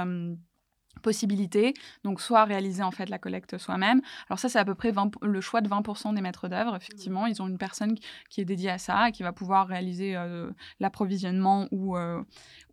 possibilités. 1.01 1.73
Donc, 2.03 2.21
soit 2.21 2.45
réaliser 2.45 2.83
en 2.83 2.91
fait 2.91 3.09
la 3.09 3.19
collecte 3.19 3.57
soi-même. 3.57 4.01
Alors 4.29 4.39
ça, 4.39 4.49
c'est 4.49 4.59
à 4.59 4.65
peu 4.65 4.75
près 4.75 4.91
le 5.21 5.41
choix 5.41 5.61
de 5.61 5.69
20% 5.69 6.13
des 6.13 6.21
maîtres 6.21 6.47
d'œuvre. 6.47 6.75
Effectivement, 6.75 7.25
ils 7.25 7.41
ont 7.41 7.47
une 7.47 7.57
personne 7.57 7.95
qui 8.29 8.41
est 8.41 8.45
dédiée 8.45 8.69
à 8.69 8.77
ça 8.77 9.09
et 9.09 9.11
qui 9.11 9.23
va 9.23 9.33
pouvoir 9.33 9.67
réaliser 9.67 10.15
euh, 10.15 10.49
l'approvisionnement 10.79 11.67
ou, 11.71 11.97
euh, 11.97 12.21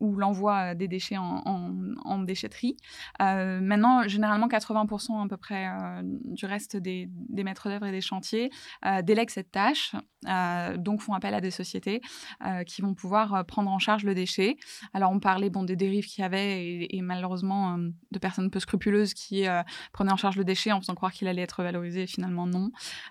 ou 0.00 0.16
l'envoi 0.16 0.74
des 0.74 0.88
déchets 0.88 1.16
en, 1.16 1.42
en, 2.04 2.18
déchetterie. 2.20 2.76
Euh, 3.20 3.60
maintenant, 3.60 4.06
généralement, 4.08 4.48
80% 4.48 5.24
à 5.24 5.28
peu 5.28 5.36
près 5.36 5.68
du 6.02 6.46
reste 6.46 6.76
des, 6.76 7.08
des 7.10 7.44
maîtres 7.44 7.68
d'œuvre 7.68 7.86
et 7.86 7.92
des 7.92 8.00
chantiers 8.00 8.50
délèguent 9.02 9.30
cette 9.30 9.50
tâche, 9.50 9.94
donc 10.76 11.00
font 11.00 11.14
appel 11.14 11.34
à 11.34 11.40
des 11.40 11.50
sociétés 11.50 12.00
qui 12.66 12.82
vont 12.82 12.94
pouvoir 12.94 13.44
prendre 13.46 13.70
en 13.70 13.78
charge 13.78 14.04
le 14.04 14.14
déchet. 14.14 14.56
Alors, 14.94 15.10
on 15.10 15.20
parlait 15.20 15.50
bon, 15.50 15.64
des 15.64 15.76
dérives 15.76 16.06
qu'il 16.06 16.22
y 16.22 16.24
avait 16.24 16.64
et, 16.64 16.96
et 16.96 17.02
malheureusement 17.02 17.78
de 18.12 18.18
personnes 18.18 18.50
peu 18.50 18.60
scrupuleuses 18.60 19.14
qui 19.14 19.46
euh, 19.46 19.62
prenaient 19.92 20.12
en 20.12 20.16
charge 20.16 20.36
le 20.36 20.44
déchet 20.44 20.72
en 20.72 20.80
faisant 20.80 20.94
croire 20.94 21.12
qu'il 21.12 21.28
allait 21.28 21.42
être 21.42 21.62
valorisé, 21.62 22.06
finalement 22.06 22.46
non. 22.46 22.70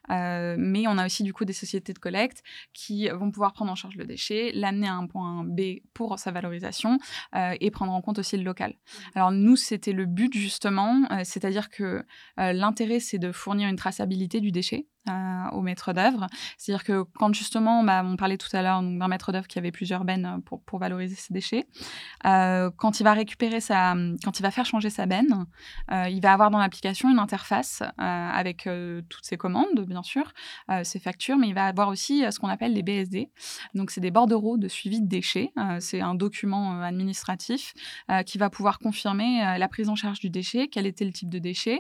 Euh, 0.10 0.56
mais 0.58 0.88
on 0.88 0.98
a 0.98 1.06
aussi 1.06 1.24
du 1.24 1.34
coup 1.34 1.46
des 1.46 1.54
sociétés 1.54 1.94
de 1.94 2.00
collecte 2.00 2.44
qui 2.74 3.10
vont 3.10 3.32
pouvoir 3.32 3.54
prendre 3.54 3.72
en 3.72 3.76
charge 3.76 3.96
le 3.96 4.06
déchet, 4.06 4.52
l'amener 4.54 4.88
à 4.88 4.94
un 4.94 5.08
point 5.08 5.44
B 5.44 5.82
pour 5.94 6.18
sa 6.20 6.32
valorisation 6.32 6.98
euh, 7.36 7.56
et 7.60 7.72
prendre 7.72 7.92
en 7.92 8.02
compte 8.02 8.20
aussi 8.20 8.38
le 8.38 8.44
local. 8.44 8.72
Mmh. 8.72 9.00
Alors 9.16 9.32
nous, 9.32 9.56
c'était 9.56 9.94
le 9.94 10.06
but 10.06 10.34
justement, 10.34 11.08
c'est-à-dire 11.24 11.70
que 11.70 12.04
l'intérêt, 12.38 13.00
c'est 13.00 13.20
de 13.20 13.32
fournir 13.32 13.70
une 13.70 13.76
traçabilité 13.76 14.40
du 14.40 14.52
déchet 14.52 14.88
euh, 15.10 15.50
au 15.54 15.62
maître 15.62 15.94
d'œuvre. 15.94 16.28
C'est-à-dire 16.60 16.84
que 16.84 17.02
quand 17.18 17.34
justement, 17.34 17.80
on 17.80 18.16
parlait 18.18 18.38
tout 18.38 18.56
à 18.56 18.62
l'heure 18.62 18.84
d'un 18.84 19.08
maître 19.08 19.32
d'œuvre 19.32 19.48
qui 19.48 19.58
avait 19.58 19.72
plusieurs 19.72 20.06
bennes 20.06 20.38
euh, 20.38 20.58
pour, 20.64 20.78
valoriser 20.78 21.16
ses 21.16 21.34
déchets, 21.34 21.66
euh, 22.28 22.70
quand 22.78 23.00
il 23.00 23.04
va 23.04 23.14
récupérer 23.14 23.62
sa, 23.62 23.96
quand 24.24 24.40
il 24.40 24.44
va 24.44 24.52
faire 24.52 24.66
changer 24.68 24.92
sa 24.92 25.08
benne, 25.08 25.48
il 25.90 26.20
va 26.22 26.34
avoir 26.34 26.52
dans 26.52 26.60
l'application 26.60 27.10
une 27.10 27.18
interface 27.18 27.82
avec 27.98 28.70
toutes 29.10 29.26
ses 29.26 29.38
commandes, 29.38 29.86
bien 29.88 30.04
sûr, 30.04 30.32
ses 30.84 31.00
factures, 31.00 31.38
mais 31.38 31.50
il 31.50 31.56
va 31.56 31.66
avoir 31.66 31.88
aussi 31.88 32.24
ce 32.32 32.40
qu'on 32.40 32.48
appelle 32.48 32.74
les 32.74 32.84
BSD. 32.84 33.30
Donc 33.76 33.92
c'est 33.92 34.02
des 34.02 34.12
bordereaux 34.12 34.58
de 34.58 34.68
suivi 34.68 35.02
de 35.02 35.08
déchets. 35.08 35.52
c'est 35.80 36.02
un 36.02 36.16
document 36.16 36.82
administratif 36.82 37.74
qui 38.26 38.38
va 38.38 38.50
pouvoir 38.50 38.80
confirmer 38.80 39.58
la 39.58 39.68
prise 39.68 39.90
en 39.90 39.96
charge 39.96 40.20
du 40.20 40.30
déchet, 40.30 40.68
quel 40.68 40.86
était 40.86 41.06
le 41.06 41.12
type 41.12 41.30
de 41.30 41.40
déchet, 41.40 41.80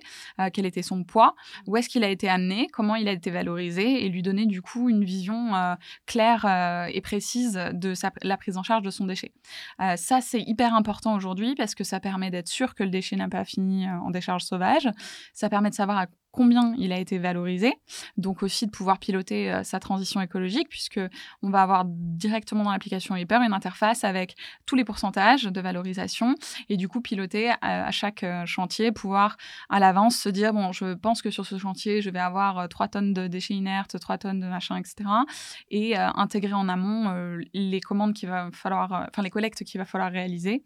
quel 0.53 0.65
était 0.65 0.83
son 0.83 1.03
poids, 1.03 1.35
où 1.65 1.77
est-ce 1.77 1.89
qu'il 1.89 2.03
a 2.03 2.09
été 2.09 2.29
amené, 2.29 2.67
comment 2.71 2.95
il 2.95 3.07
a 3.07 3.10
été 3.11 3.31
valorisé 3.31 4.05
et 4.05 4.09
lui 4.09 4.21
donner 4.21 4.45
du 4.45 4.61
coup 4.61 4.89
une 4.89 5.03
vision 5.03 5.55
euh, 5.55 5.75
claire 6.05 6.45
euh, 6.45 6.89
et 6.91 7.01
précise 7.01 7.53
de 7.53 7.93
la 8.23 8.37
prise 8.37 8.57
en 8.57 8.63
charge 8.63 8.83
de 8.83 8.89
son 8.89 9.05
déchet. 9.05 9.33
Euh, 9.81 9.95
ça, 9.95 10.21
c'est 10.21 10.41
hyper 10.41 10.75
important 10.75 11.15
aujourd'hui 11.15 11.55
parce 11.55 11.75
que 11.75 11.83
ça 11.83 11.99
permet 11.99 12.31
d'être 12.31 12.47
sûr 12.47 12.75
que 12.75 12.83
le 12.83 12.89
déchet 12.89 13.15
n'a 13.15 13.29
pas 13.29 13.45
fini 13.45 13.89
en 13.89 14.11
décharge 14.11 14.43
sauvage. 14.43 14.89
Ça 15.33 15.49
permet 15.49 15.69
de 15.69 15.75
savoir 15.75 15.97
à 15.97 16.07
combien 16.31 16.73
il 16.77 16.91
a 16.93 16.97
été 16.97 17.17
valorisé, 17.17 17.73
donc 18.17 18.43
aussi 18.43 18.65
de 18.65 18.71
pouvoir 18.71 18.99
piloter 18.99 19.51
euh, 19.51 19.63
sa 19.63 19.79
transition 19.79 20.21
écologique, 20.21 20.69
puisque 20.69 20.99
on 21.41 21.49
va 21.49 21.61
avoir 21.61 21.85
directement 21.85 22.63
dans 22.63 22.71
l'application 22.71 23.15
Hyper 23.15 23.41
une 23.41 23.53
interface 23.53 24.03
avec 24.03 24.35
tous 24.65 24.75
les 24.75 24.85
pourcentages 24.85 25.43
de 25.43 25.61
valorisation, 25.61 26.35
et 26.69 26.77
du 26.77 26.87
coup 26.87 27.01
piloter 27.01 27.51
à, 27.61 27.91
chaque 27.91 28.23
euh, 28.23 28.45
chantier, 28.45 28.91
pouvoir 28.91 29.37
à 29.69 29.79
l'avance 29.79 30.15
se 30.15 30.29
dire, 30.29 30.53
bon, 30.53 30.71
je 30.71 30.93
pense 30.93 31.21
que 31.21 31.29
sur 31.29 31.45
ce 31.45 31.57
chantier, 31.57 32.01
je 32.01 32.09
vais 32.09 32.19
avoir 32.19 32.69
3 32.69 32.85
euh, 32.85 32.89
tonnes 32.89 33.13
de 33.13 33.27
déchets 33.27 33.53
inertes, 33.53 33.99
3 33.99 34.17
tonnes 34.17 34.39
de 34.39 34.47
machin, 34.47 34.77
etc., 34.77 35.09
et 35.69 35.95
intégrer 35.97 36.53
en 36.53 36.67
amont 36.69 37.37
les 37.53 37.81
commandes 37.81 38.13
qu'il 38.13 38.29
va 38.29 38.49
falloir, 38.51 39.07
enfin 39.09 39.21
les 39.21 39.29
collectes 39.29 39.63
qu'il 39.63 39.79
va 39.79 39.85
falloir 39.85 40.11
réaliser 40.11 40.63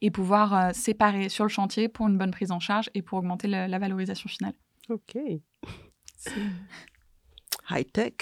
et 0.00 0.10
pouvoir 0.10 0.54
euh, 0.54 0.70
séparer 0.72 1.28
sur 1.28 1.44
le 1.44 1.50
chantier 1.50 1.88
pour 1.88 2.08
une 2.08 2.18
bonne 2.18 2.30
prise 2.30 2.50
en 2.50 2.60
charge 2.60 2.90
et 2.94 3.02
pour 3.02 3.18
augmenter 3.18 3.48
la, 3.48 3.78
valorisation 3.78 4.28
finale. 4.28 4.54
Ok. 4.88 5.16
High 7.70 7.92
tech. 7.92 8.14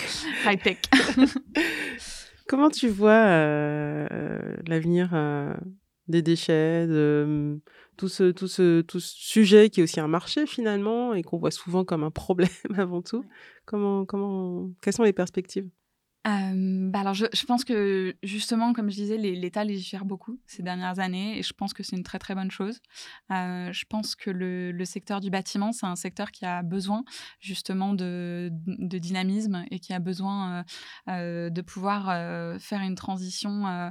High 0.44 0.61
tech. 0.62 0.79
Comment 2.49 2.70
tu 2.70 2.88
vois 2.88 3.11
euh, 3.12 4.57
l'avenir 4.66 5.11
euh, 5.12 5.55
des 6.09 6.22
déchets, 6.22 6.87
de 6.87 7.61
tout 7.96 8.09
ce, 8.09 8.31
tout, 8.31 8.49
ce, 8.49 8.83
tout 8.83 9.01
ce 9.01 9.14
sujet 9.16 9.70
qui 9.70 9.81
est 9.81 9.83
aussi 9.83 9.99
un 10.01 10.09
marché 10.09 10.46
finalement 10.46 11.14
et 11.14 11.22
qu'on 11.22 11.38
voit 11.38 11.51
souvent 11.51 11.85
comme 11.85 12.05
un 12.05 12.11
problème 12.11 12.49
avant 12.77 13.03
tout? 13.03 13.25
Comment, 13.64 14.05
comment, 14.05 14.70
Quelles 14.81 14.94
sont 14.94 15.03
les 15.03 15.12
perspectives? 15.12 15.68
Bah 16.26 17.00
alors 17.00 17.14
je, 17.14 17.46
pense 17.46 17.64
que 17.64 18.16
justement, 18.24 18.72
comme 18.72 18.90
je 18.90 18.96
disais, 18.96 19.16
l'État 19.16 19.62
légifère 19.62 20.04
beaucoup 20.04 20.40
ces 20.46 20.62
dernières 20.62 20.98
années 20.98 21.38
et 21.38 21.42
je 21.42 21.52
pense 21.52 21.72
que 21.72 21.84
c'est 21.84 21.94
une 21.96 22.02
très 22.02 22.18
très 22.18 22.34
bonne 22.34 22.50
chose. 22.50 22.80
Je 23.30 23.84
pense 23.88 24.16
que 24.16 24.30
le, 24.30 24.84
secteur 24.84 25.20
du 25.20 25.30
bâtiment, 25.30 25.72
c'est 25.72 25.86
un 25.86 25.96
secteur 25.96 26.32
qui 26.32 26.44
a 26.44 26.62
besoin 26.62 27.04
justement 27.38 27.92
de, 27.94 28.50
dynamisme 28.50 29.64
et 29.70 29.78
qui 29.78 29.92
a 29.92 30.00
besoin 30.00 30.64
de 31.06 31.60
pouvoir 31.60 32.06
faire 32.60 32.80
une 32.80 32.96
transition 32.96 33.90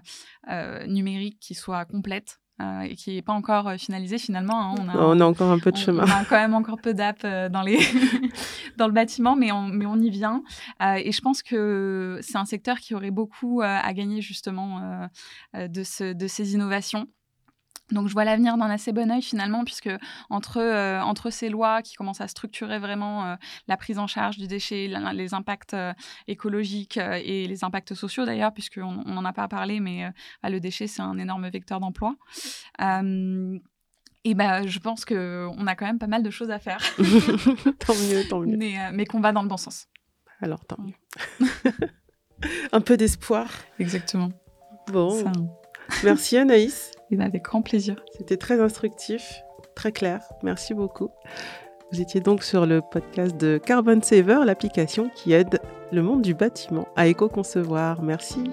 numérique 0.88 1.40
qui 1.40 1.56
soit 1.56 1.86
complète. 1.86 2.40
Euh, 2.62 2.82
et 2.84 2.96
qui 2.96 3.14
n'est 3.14 3.22
pas 3.22 3.34
encore 3.34 3.68
euh, 3.68 3.76
finalisé 3.78 4.18
finalement. 4.18 4.72
Hein. 4.72 4.76
On, 4.80 4.88
a, 4.88 4.96
on, 4.96 5.20
a, 5.20 5.26
encore 5.26 5.52
un 5.52 5.60
peu 5.60 5.74
de 5.74 5.78
chemin. 5.78 6.06
On 6.06 6.10
a 6.10 6.24
quand 6.24 6.38
même 6.38 6.54
encore 6.54 6.80
peu 6.80 6.94
d'app 6.94 7.20
euh, 7.26 7.50
dans, 7.50 7.62
les 7.62 7.80
dans 8.78 8.88
le 8.88 8.94
bâtiment, 8.94 9.36
mais 9.36 9.52
on, 9.52 9.64
mais 9.64 9.86
on 9.86 9.98
y 9.98 10.10
vient. 10.10 10.42
et 10.82 11.12
je 11.12 11.20
pense 11.20 11.44
que 11.44 12.18
c'est 12.22 12.38
un 12.38 12.46
secteur 12.46 12.78
qui 12.80 12.96
aurait 12.96 13.12
beaucoup 13.12 13.62
à 13.62 13.92
gagner 13.92 14.22
justement 14.22 15.10
de, 15.54 15.84
ce, 15.84 16.14
de 16.14 16.28
ces 16.28 16.54
innovations. 16.54 17.08
Donc 17.92 18.08
je 18.08 18.14
vois 18.14 18.26
l'avenir 18.26 18.58
d'un 18.58 18.70
assez 18.70 18.92
bon 18.92 19.12
oeil 19.12 19.22
finalement, 19.22 19.64
puisque 19.64 19.90
entre, 20.30 20.58
euh, 20.60 21.00
entre 21.02 21.30
ces 21.30 21.50
lois 21.50 21.82
qui 21.82 21.96
commencent 21.96 22.22
à 22.22 22.28
structurer 22.28 22.80
vraiment 22.80 23.26
euh, 23.26 23.36
la 23.68 23.78
prise 23.78 24.00
en 24.00 24.08
charge 24.08 24.38
du 24.38 24.48
déchet, 24.48 24.90
les 25.14 25.34
impacts 25.34 25.76
euh, 25.76 25.94
écologiques 26.28 26.98
et 26.98 27.48
les 27.48 27.64
impacts 27.64 27.94
sociaux 27.94 28.26
d'ailleurs, 28.26 28.54
puisqu'on 28.54 29.04
n'en 29.06 29.26
a 29.26 29.34
pas 29.34 29.48
parlé, 29.48 29.80
mais 29.80 30.12
bah, 30.42 30.50
le 30.50 30.60
déchet 30.60 30.88
c'est 30.88 31.02
un 31.02 31.18
énorme 31.18 31.48
vecteur 31.50 31.80
d'emploi. 31.80 32.16
et 32.80 34.34
ben, 34.34 34.68
je 34.68 34.80
pense 34.80 35.06
qu'on 35.06 35.68
a 35.68 35.76
quand 35.76 35.86
même 35.86 36.00
pas 36.00 36.08
mal 36.08 36.24
de 36.24 36.30
choses 36.32 36.50
à 36.50 36.58
faire. 36.58 36.80
tant 37.80 37.94
mieux, 37.94 38.28
tant 38.28 38.40
mieux. 38.40 38.58
Mais, 38.58 38.92
mais 38.94 39.06
qu'on 39.06 39.20
va 39.20 39.32
dans 39.32 39.44
le 39.44 39.50
bon 39.50 39.58
sens. 39.58 39.88
Alors 40.42 40.66
tant 40.66 40.78
mieux. 40.80 41.48
Un 42.72 42.82
peu 42.82 42.98
d'espoir. 42.98 43.48
Exactement. 43.80 44.32
Bon. 44.92 45.24
Merci 46.04 46.38
Anaïs. 46.38 46.95
Et 47.12 47.22
avec 47.22 47.44
grand 47.44 47.62
plaisir. 47.62 48.04
C'était 48.18 48.38
très 48.38 48.60
instructif, 48.60 49.42
très 49.76 49.92
clair. 49.92 50.22
Merci 50.44 50.74
beaucoup. 50.74 51.10
Vous 51.92 52.02
étiez 52.02 52.20
donc 52.20 52.44
sur 52.44 52.66
le 52.66 52.82
podcast 52.82 53.38
de 53.38 53.58
Carbon 53.58 54.02
Saver, 54.02 54.40
l'application 54.44 55.10
qui 55.16 55.34
aide 55.34 55.60
le 55.92 56.02
monde 56.02 56.22
du 56.22 56.34
bâtiment 56.34 56.88
à 56.96 57.08
éco-concevoir. 57.08 58.02
Merci. 58.02 58.50